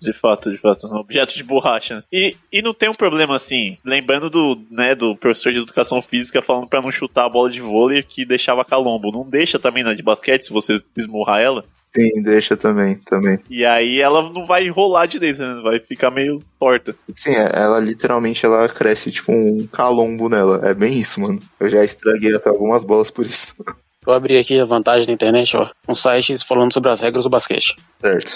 [0.00, 0.86] De fato, de fato.
[0.86, 1.96] Um objeto de borracha.
[1.96, 2.02] né?
[2.12, 3.76] E, e não tem um problema assim.
[3.84, 7.60] Lembrando do, né, do professor de educação física falando pra não chutar a bola de
[7.60, 9.10] vôlei que deixava calombo.
[9.10, 11.64] Não deixa também na de basquete se você esmurrar ela.
[11.94, 13.38] Sim, deixa também, também.
[13.50, 15.60] E aí ela não vai rolar direito, né?
[15.62, 16.94] Vai ficar meio torta.
[17.14, 20.60] Sim, é, ela literalmente ela cresce tipo um calombo nela.
[20.64, 21.40] É bem isso, mano.
[21.58, 23.54] Eu já estraguei até algumas bolas por isso.
[24.06, 25.68] Eu abri aqui a vantagem da internet, ó.
[25.86, 27.76] Um site falando sobre as regras do basquete.
[28.00, 28.34] Certo.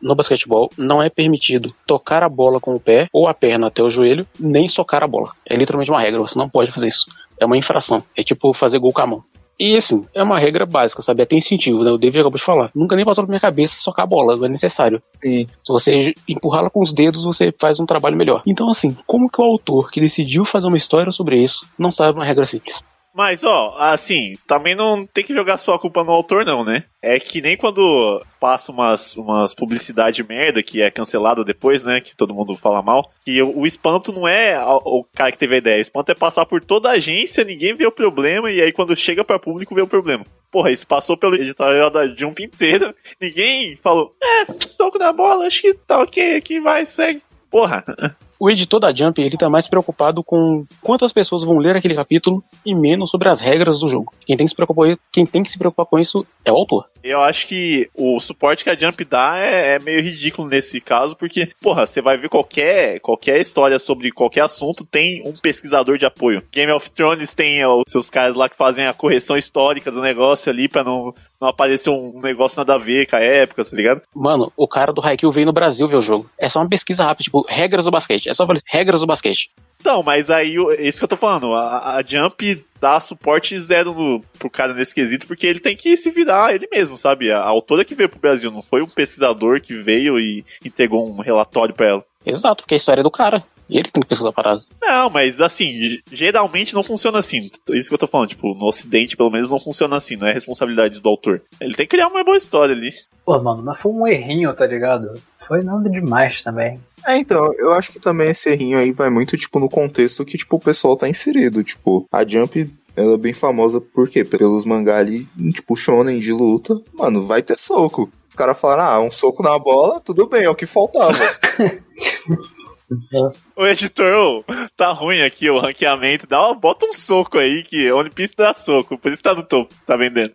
[0.00, 3.82] No basquetebol, não é permitido tocar a bola com o pé ou a perna até
[3.82, 5.30] o joelho, nem socar a bola.
[5.46, 7.06] É literalmente uma regra, você não pode fazer isso.
[7.38, 8.02] É uma infração.
[8.16, 9.24] É tipo fazer gol com a mão.
[9.58, 11.22] E assim, é uma regra básica, sabe?
[11.22, 11.90] Até incentivo, né?
[11.90, 12.70] O David acabou de falar.
[12.74, 15.02] Nunca nem passou pela minha cabeça socar a bola, não é necessário.
[15.12, 15.46] Sim.
[15.62, 18.42] Se você empurrá-la com os dedos, você faz um trabalho melhor.
[18.46, 22.18] Então, assim, como que o autor que decidiu fazer uma história sobre isso não sabe
[22.18, 22.82] uma regra simples?
[23.14, 26.84] Mas, ó, assim, também não tem que jogar só a culpa no autor, não, né?
[27.02, 32.00] É que nem quando passa umas, umas publicidade merda que é cancelada depois, né?
[32.00, 33.10] Que todo mundo fala mal.
[33.24, 35.78] Que o, o espanto não é a- o cara que teve a ideia.
[35.78, 38.96] O espanto é passar por toda a agência, ninguém vê o problema, e aí quando
[38.96, 40.24] chega pra público vê o problema.
[40.50, 44.44] Porra, isso passou pelo editorial da Jump inteira, ninguém falou, é,
[44.78, 47.22] toco na bola, acho que tá ok aqui, vai, segue.
[47.50, 47.84] Porra,
[48.44, 52.42] O editor da Jump, ele tá mais preocupado com quantas pessoas vão ler aquele capítulo
[52.66, 54.12] e menos sobre as regras do jogo.
[54.26, 56.86] Quem tem que se preocupar, quem tem que se preocupar com isso é o autor.
[57.02, 61.16] Eu acho que o suporte que a Jump dá é, é meio ridículo nesse caso,
[61.16, 66.06] porque, porra, você vai ver qualquer, qualquer história sobre qualquer assunto, tem um pesquisador de
[66.06, 66.42] apoio.
[66.52, 70.50] Game of Thrones tem os seus caras lá que fazem a correção histórica do negócio
[70.52, 74.02] ali pra não, não aparecer um negócio nada a ver com a época, tá ligado?
[74.14, 76.30] Mano, o cara do Haikyuu veio no Brasil ver o jogo.
[76.38, 78.28] É só uma pesquisa rápida, tipo, regras do basquete.
[78.28, 79.50] É só falar, regras do basquete.
[79.80, 84.20] Então, mas aí, isso que eu tô falando, a, a Jump dá suporte zero no,
[84.36, 87.30] pro cara nesse quesito, porque ele tem que se virar ele mesmo, sabe?
[87.30, 91.08] A, a autora que veio pro Brasil, não foi um pesquisador que veio e entregou
[91.08, 92.04] um relatório pra ela.
[92.26, 93.44] Exato, porque a história é do cara.
[93.72, 94.62] E ele tem que pesquisar a parada.
[94.82, 97.50] Não, mas assim, geralmente não funciona assim.
[97.70, 100.32] Isso que eu tô falando, tipo, no ocidente pelo menos não funciona assim, não é
[100.34, 101.40] responsabilidade do autor.
[101.58, 102.92] Ele tem que criar uma boa história ali.
[103.24, 105.14] Pô, mano, mas foi um errinho, tá ligado?
[105.48, 106.78] Foi nada demais também.
[107.06, 110.36] É, então, eu acho que também esse errinho aí vai muito, tipo, no contexto que,
[110.36, 111.64] tipo, o pessoal tá inserido.
[111.64, 114.22] Tipo, a Jump, ela é bem famosa por quê?
[114.22, 116.78] Pelos mangá ali, tipo, shonen de luta.
[116.92, 118.12] Mano, vai ter soco.
[118.28, 121.18] Os caras falaram, ah, um soco na bola, tudo bem, é o que faltava.
[123.56, 124.44] O editor, ô,
[124.76, 128.54] tá ruim aqui o ranqueamento, dá uma, bota um soco aí, que One Piece dá
[128.54, 130.34] soco, por isso tá no topo, tá vendendo.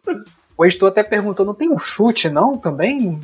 [0.58, 3.20] O editor até perguntou, não tem um chute não também?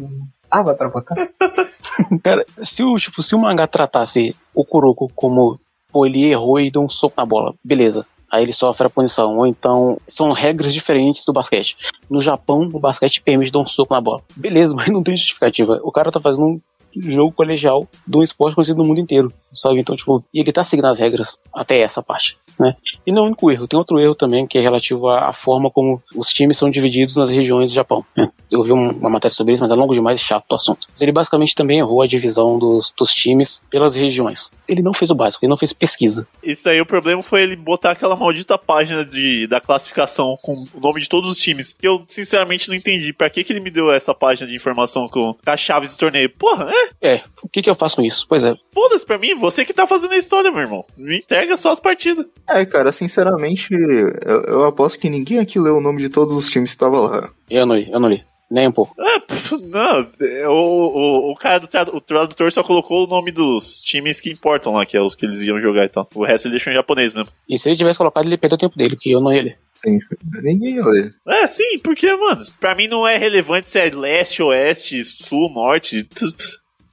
[0.52, 1.16] Ah, vai pra botar.
[2.22, 5.60] Cara, se o, tipo, se o mangá tratasse o Kuroko como,
[5.92, 8.06] pô, ele errou e deu um soco na bola, beleza.
[8.32, 9.38] aí ele sofre a punição.
[9.38, 11.76] Ou então, são regras diferentes do basquete.
[12.10, 14.22] No Japão, o basquete permite dar um soco na bola.
[14.36, 15.80] Beleza, mas não tem justificativa.
[15.84, 16.62] O cara tá fazendo um
[16.96, 19.80] jogo colegial um esporte conhecido no mundo inteiro, sabe?
[19.80, 22.76] Então, tipo, e ele tá seguindo as regras até essa parte, né?
[23.06, 25.34] E não é o único erro, tem outro erro também que é relativo à, à
[25.34, 28.06] forma como os times são divididos nas regiões do Japão.
[28.16, 28.30] né?
[28.52, 30.88] Eu vi um- uma matéria sobre isso, mas é longo demais chato o assunto.
[30.92, 34.52] Mas ele basicamente também errou a divisão dos, dos times pelas regiões.
[34.68, 36.28] Ele não fez o básico, ele não fez pesquisa.
[36.44, 40.80] Isso aí, o problema foi ele botar aquela maldita página de, da classificação com o
[40.80, 41.74] nome de todos os times.
[41.74, 43.12] Que eu, sinceramente, não entendi.
[43.12, 45.98] Pra que, que ele me deu essa página de informação com, com as chaves do
[45.98, 46.30] torneio?
[46.30, 46.70] Porra,
[47.02, 47.16] é?
[47.16, 48.26] É, o que, que eu faço com isso?
[48.30, 50.86] Pois é, Foda-se pra mim, você que tá fazendo a história, meu irmão.
[50.98, 52.26] Me entrega só as partidas.
[52.48, 56.50] É, cara, sinceramente, eu, eu aposto que ninguém aqui leu o nome de todos os
[56.50, 57.30] times que estavam lá.
[57.50, 58.24] eu não li, eu não li.
[58.52, 58.94] Nem um pouco.
[59.02, 63.08] É, pff, não, é, o, o, o cara do tradu- o tradutor só colocou o
[63.08, 66.08] nome dos times que importam lá, que é os que eles iam jogar e tal.
[66.14, 67.32] O resto ele deixou em japonês mesmo.
[67.50, 69.58] E se ele tivesse colocado, ele perdeu o tempo dele, porque eu não ia ler.
[69.74, 69.98] Sim,
[70.44, 71.16] ninguém ia ler.
[71.28, 76.04] É, sim, porque, mano, pra mim não é relevante se é leste, oeste, sul, norte.
[76.04, 76.32] tu-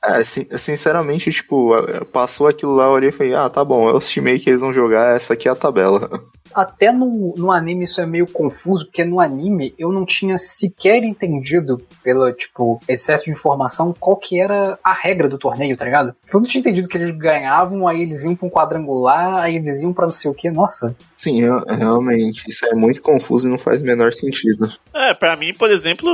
[0.03, 1.72] É, sin- sinceramente, tipo,
[2.11, 4.72] passou aquilo lá, eu olhei e falei, ah, tá bom, times aí que eles vão
[4.72, 6.09] jogar, essa aqui é a tabela.
[6.55, 11.03] Até no, no anime isso é meio confuso, porque no anime eu não tinha sequer
[11.05, 16.14] entendido, pelo, tipo, excesso de informação, qual que era a regra do torneio, tá ligado?
[16.32, 19.82] Eu não tinha entendido que eles ganhavam, aí eles iam pra um quadrangular, aí eles
[19.82, 20.94] iam pra não sei o que, nossa.
[21.16, 24.72] Sim, eu- realmente, isso é muito confuso e não faz o menor sentido.
[24.94, 26.09] É, pra mim, por exemplo,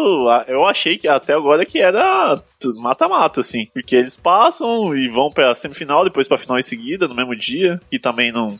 [0.49, 2.43] eu achei que até agora que era
[2.77, 3.67] mata-mata, assim.
[3.73, 7.81] Porque eles passam e vão pra semifinal, depois pra final em seguida, no mesmo dia.
[7.91, 8.59] E também não.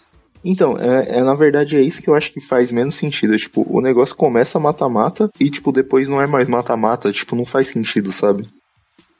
[0.49, 3.37] Então, é, é, na verdade é isso que eu acho que faz menos sentido.
[3.37, 7.11] Tipo, o negócio começa mata-mata e, tipo, depois não é mais mata-mata.
[7.11, 8.49] Tipo, não faz sentido, sabe?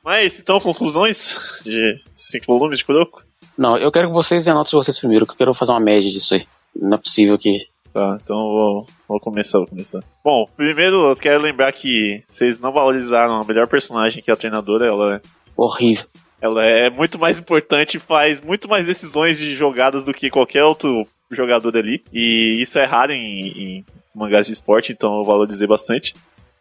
[0.05, 3.25] Mas então, conclusões de cinco volumes de Kuroko?
[3.59, 6.35] Não, eu quero que vocês anotem vocês primeiro, que eu quero fazer uma média disso
[6.35, 6.47] aí.
[6.75, 7.67] Não é possível que.
[7.93, 10.05] Tá, então eu vou, vou começar, vou começar.
[10.23, 14.37] Bom, primeiro eu quero lembrar que vocês não valorizaram a melhor personagem que é a
[14.37, 15.21] treinadora, ela é
[15.57, 16.05] Horrível.
[16.41, 21.07] Ela é muito mais importante, faz muito mais decisões de jogadas do que qualquer outro
[21.31, 22.05] jogador ali.
[22.13, 26.15] E isso é raro em, em mangás de esporte, então eu valorizei bastante.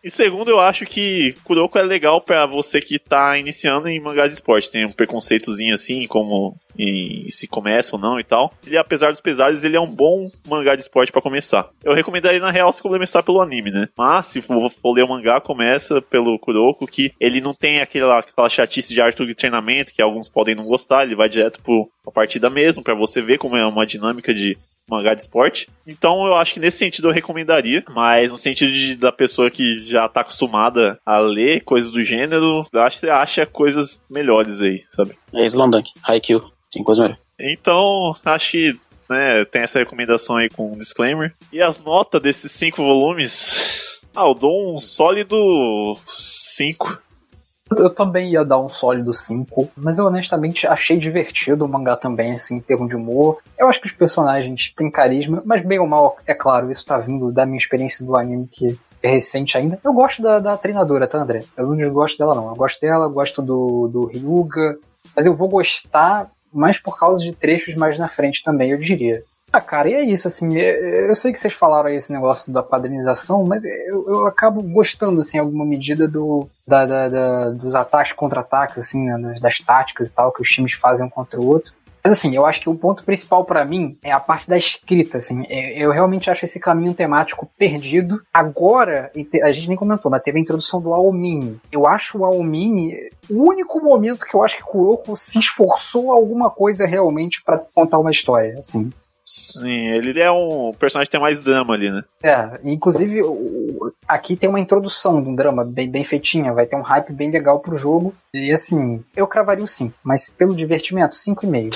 [0.04, 4.30] E segundo, eu acho que Kuroko é legal pra você que tá iniciando em mangás
[4.30, 4.72] de esporte.
[4.72, 8.54] Tem um preconceitozinho assim, como em- se começa ou não e tal.
[8.66, 11.70] Ele, apesar dos pesares, ele é um bom mangá de esporte pra começar.
[11.84, 13.88] Eu recomendaria, na real, se começar pelo anime, né?
[13.98, 18.20] Mas, se for, for ler o mangá, começa pelo Kuroko, que ele não tem aquela,
[18.20, 21.04] aquela chatice de arte de treinamento, que alguns podem não gostar.
[21.04, 24.58] Ele vai direto pro, pra partida mesmo, pra você ver como é uma dinâmica de
[24.88, 25.68] mangá de esporte.
[25.88, 29.82] Então eu acho que nesse sentido eu recomendaria, mas no sentido de, da pessoa que
[29.82, 34.84] já tá acostumada a ler coisas do gênero, eu acho que acha coisas melhores aí,
[34.92, 35.18] sabe?
[35.34, 36.52] É Slandank, Haikyuu.
[36.84, 37.18] Melhor.
[37.40, 41.34] Então, acho que né, tem essa recomendação aí com um disclaimer.
[41.52, 43.84] E as notas desses cinco volumes.
[44.16, 47.02] Ah, eu dou um sólido 5.
[47.78, 52.32] Eu também ia dar um sólido 5, mas eu honestamente achei divertido o mangá também,
[52.32, 53.40] assim, em termos de humor.
[53.58, 57.00] Eu acho que os personagens têm carisma, mas bem ou mal, é claro, isso tá
[57.00, 59.80] vindo da minha experiência do anime, que é recente ainda.
[59.84, 61.44] Eu gosto da, da treinadora, tá, André?
[61.58, 62.50] Eu não desgosto dela, não.
[62.50, 64.78] Eu gosto dela, gosto do, do Ryuga,
[65.16, 69.22] mas eu vou gostar mais por causa de trechos mais na frente também, eu diria.
[69.54, 72.52] Ah, cara, e é isso, assim, é- eu sei que vocês falaram aí esse negócio
[72.52, 77.50] da padronização, mas eu, eu acabo gostando, assim, em alguma medida do, da, da- da-
[77.52, 81.40] dos ataques contra-ataques, assim, né, das táticas e tal, que os times fazem um contra
[81.40, 81.72] o outro.
[82.06, 85.18] Mas assim, eu acho que o ponto principal pra mim é a parte da escrita,
[85.18, 85.44] assim.
[85.50, 88.22] É- Eu realmente acho esse caminho temático perdido.
[88.32, 89.12] Agora,
[89.44, 91.60] a gente nem comentou, mas teve a introdução do Aomini.
[91.72, 92.94] Eu acho o Aomini
[93.28, 97.98] o único momento que eu acho que Kuroko se esforçou alguma coisa realmente pra contar
[97.98, 98.92] uma história, assim.
[99.26, 102.04] Sim, ele é um personagem que tem mais drama ali, né?
[102.24, 103.22] É, inclusive
[104.08, 107.32] aqui tem uma introdução de um drama bem, bem feitinha, vai ter um hype bem
[107.32, 108.14] legal pro jogo.
[108.32, 111.74] E assim, eu cravaria o 5, mas pelo divertimento, 5,5.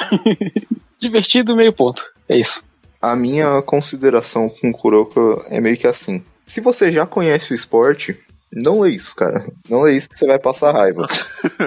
[1.01, 2.05] Divertido, meio ponto.
[2.27, 2.63] É isso.
[3.01, 6.23] A minha consideração com o Kuroko é meio que assim.
[6.45, 8.19] Se você já conhece o esporte,
[8.51, 9.45] não lê isso, cara.
[9.69, 11.05] Não lê isso que você vai passar raiva.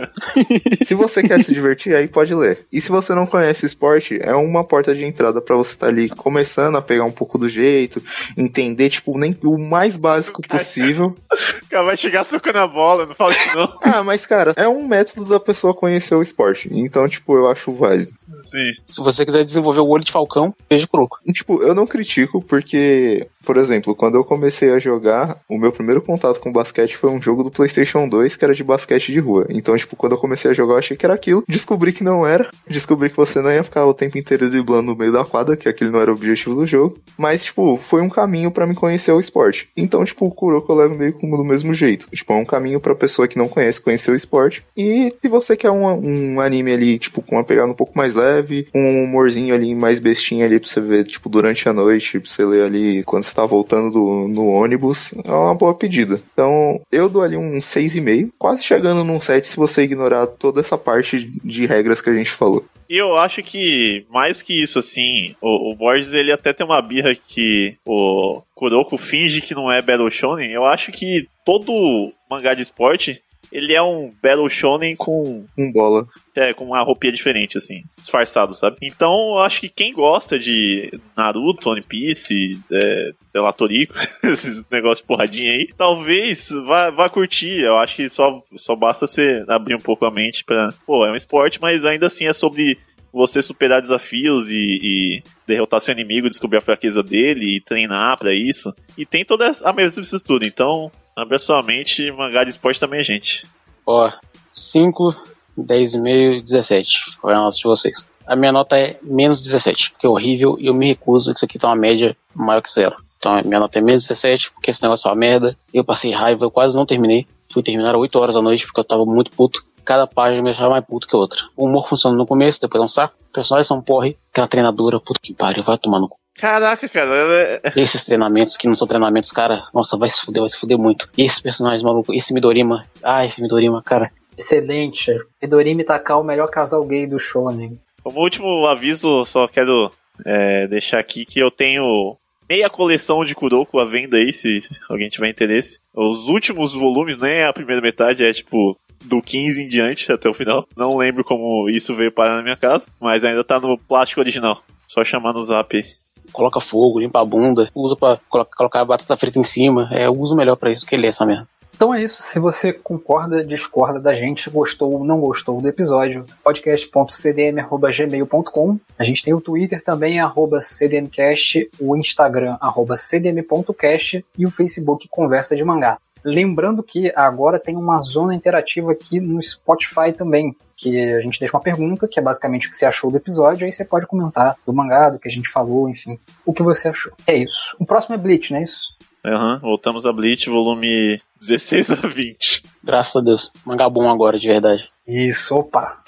[0.83, 2.67] se você quer se divertir, aí pode ler.
[2.73, 5.87] E se você não conhece o esporte, é uma porta de entrada pra você estar
[5.87, 8.03] ali começando a pegar um pouco do jeito,
[8.37, 11.17] entender, tipo, nem o mais básico possível.
[11.71, 13.73] Cara vai chegar socando a bola, não fala isso não.
[13.93, 16.69] Ah, mas cara, é um método da pessoa conhecer o esporte.
[16.73, 18.13] Então, tipo, eu acho válido.
[18.41, 18.73] Sim.
[18.87, 21.19] Se você quiser desenvolver o olho de falcão, veja Kuroko.
[21.33, 26.01] Tipo, eu não critico porque Por exemplo, quando eu comecei a jogar, o meu primeiro
[26.01, 29.47] contato com basquete foi um jogo do PlayStation 2 que era de basquete de rua.
[29.51, 31.45] Então, tipo, quando eu comecei a jogar, eu achei que era aquilo.
[31.49, 32.51] Descobri que não era.
[32.69, 35.69] Descobri que você não ia ficar o tempo inteiro driblando no meio da quadra, que
[35.69, 36.99] aquele não era o objetivo do jogo.
[37.17, 39.69] Mas, tipo, foi um caminho pra me conhecer o esporte.
[39.77, 42.09] Então, tipo, o Kuroko eu levo meio como do mesmo jeito.
[42.13, 44.65] Tipo, é um caminho pra pessoa que não conhece conhecer o esporte.
[44.77, 48.15] E se você quer um, um anime ali, tipo, com uma pegada um pouco mais
[48.15, 52.31] leve, um humorzinho ali mais bestinho ali pra você ver, tipo, durante a noite, pra
[52.31, 56.21] você ler ali quando você tá voltando do, no ônibus, é uma boa pedida.
[56.33, 60.79] Então, eu dou ali um 6,5, quase chegando num 7 se você ignorar toda essa
[60.79, 62.65] parte de regras que a gente falou.
[62.89, 66.83] E eu acho que, mais que isso, assim, o, o Borges, ele até tem uma
[66.83, 70.51] birra que o Kuroko finge que não é Battle Shonen.
[70.51, 73.23] Eu acho que todo mangá de esporte,
[73.53, 76.07] ele é um Battle Shonen com, Um bola.
[76.35, 78.79] é, com uma roupinha diferente, assim, disfarçado, sabe?
[78.83, 83.95] Então, eu acho que quem gosta de Naruto, One Piece, é, sei lá, Toriko,
[84.25, 87.61] esses negócios de porradinha aí, talvez vá, vá curtir.
[87.61, 90.73] Eu acho que só, só basta você abrir um pouco a mente pra.
[90.87, 92.79] Pô, é um esporte, mas ainda assim é sobre
[93.13, 98.33] você superar desafios e, e derrotar seu inimigo, descobrir a fraqueza dele e treinar pra
[98.33, 98.75] isso.
[98.97, 100.47] E tem toda a mesma estrutura.
[100.47, 103.47] Então, abra sua mente, mangá de esporte também é gente.
[103.87, 104.11] Ó,
[104.53, 105.15] 5,
[105.59, 107.17] 10,5, 17.
[107.21, 108.07] Foi a nota de vocês.
[108.27, 111.45] A minha nota é menos 17, que é horrível, e eu me recuso que isso
[111.45, 112.97] aqui tá uma média maior que zero.
[113.19, 115.57] Então a minha nota é menos 17, porque esse negócio é uma merda.
[115.73, 117.27] Eu passei raiva, eu quase não terminei.
[117.53, 119.63] Fui terminar às 8 horas da noite, porque eu tava muito puto.
[119.85, 121.41] Cada página me deixava mais puto que outra.
[121.57, 123.15] O humor funciona no começo, depois é um saco.
[123.33, 124.17] Personagens são porre.
[124.31, 126.22] Aquela treinadora, puta que pariu, vai tomar no cu.
[126.37, 130.51] Caraca, cara, é- Esses treinamentos que não são treinamentos, cara, nossa, vai se fuder, vai
[130.51, 131.09] se fuder muito.
[131.17, 135.13] E esses personagens malucos, esse Midorima, ah, esse Midorima, cara, Excelente.
[135.41, 137.79] Midorimi Takao, o melhor casal gay do Shonen.
[138.03, 139.93] Como último aviso, só quero
[140.25, 142.17] é, deixar aqui que eu tenho
[142.49, 144.59] meia coleção de Kuroko à venda aí, se
[144.89, 145.79] alguém tiver interesse.
[145.95, 150.35] Os últimos volumes, nem a primeira metade, é tipo do 15 em diante até o
[150.35, 150.67] final.
[150.77, 154.63] Não lembro como isso veio parar na minha casa, mas ainda tá no plástico original.
[154.89, 155.85] Só chamar no zap aí.
[156.33, 159.89] Coloca fogo, limpa a bunda, usa pra colo- colocar a batata frita em cima.
[159.93, 161.47] É, eu uso melhor pra isso que ele é essa merda.
[161.75, 162.23] Então é isso.
[162.23, 168.79] Se você concorda, discorda da gente, gostou ou não gostou do episódio, podcast.cdm.gmail.com.
[168.99, 175.09] A gente tem o Twitter também, arroba cdmcast, o Instagram, arroba cdm.cast e o Facebook
[175.11, 175.99] Conversa de Mangá.
[176.25, 181.57] Lembrando que agora tem uma zona interativa aqui no Spotify também, que a gente deixa
[181.57, 184.57] uma pergunta, que é basicamente o que você achou do episódio, aí você pode comentar
[184.67, 187.13] do mangá, do que a gente falou, enfim, o que você achou.
[187.27, 187.77] É isso.
[187.79, 188.97] O próximo é Bleach, não é isso?
[189.25, 192.65] Aham, voltamos a Bleach, volume 16 a 20.
[192.83, 193.53] Graças a Deus.
[193.65, 194.89] Mangá bom agora, de verdade.
[195.07, 196.03] Isso, opa.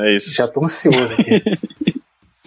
[0.00, 0.34] É isso.
[0.34, 1.42] Já tô ansioso aqui.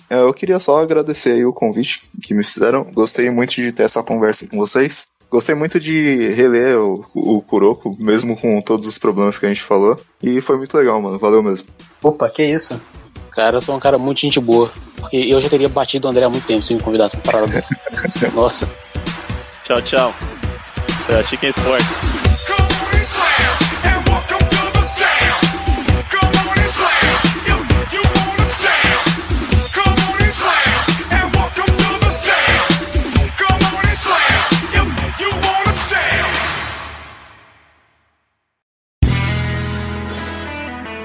[0.09, 2.83] É, eu queria só agradecer aí o convite que me fizeram.
[2.83, 5.07] Gostei muito de ter essa conversa com vocês.
[5.29, 9.61] Gostei muito de reler o, o Kuroko, mesmo com todos os problemas que a gente
[9.61, 9.99] falou.
[10.21, 11.19] E foi muito legal, mano.
[11.19, 11.67] Valeu mesmo.
[12.01, 12.79] Opa, que isso?
[13.31, 14.71] Cara, eu sou um cara muito gente boa.
[14.97, 17.47] Porque eu já teria batido o André há muito tempo se me convidasse pra parada
[17.51, 18.31] dessa.
[18.33, 18.67] Nossa.
[19.63, 20.13] Tchau, tchau.
[21.09, 21.51] É, Chicken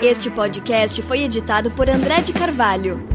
[0.04, 3.13] Este podcast foi editado por André de Carvalho.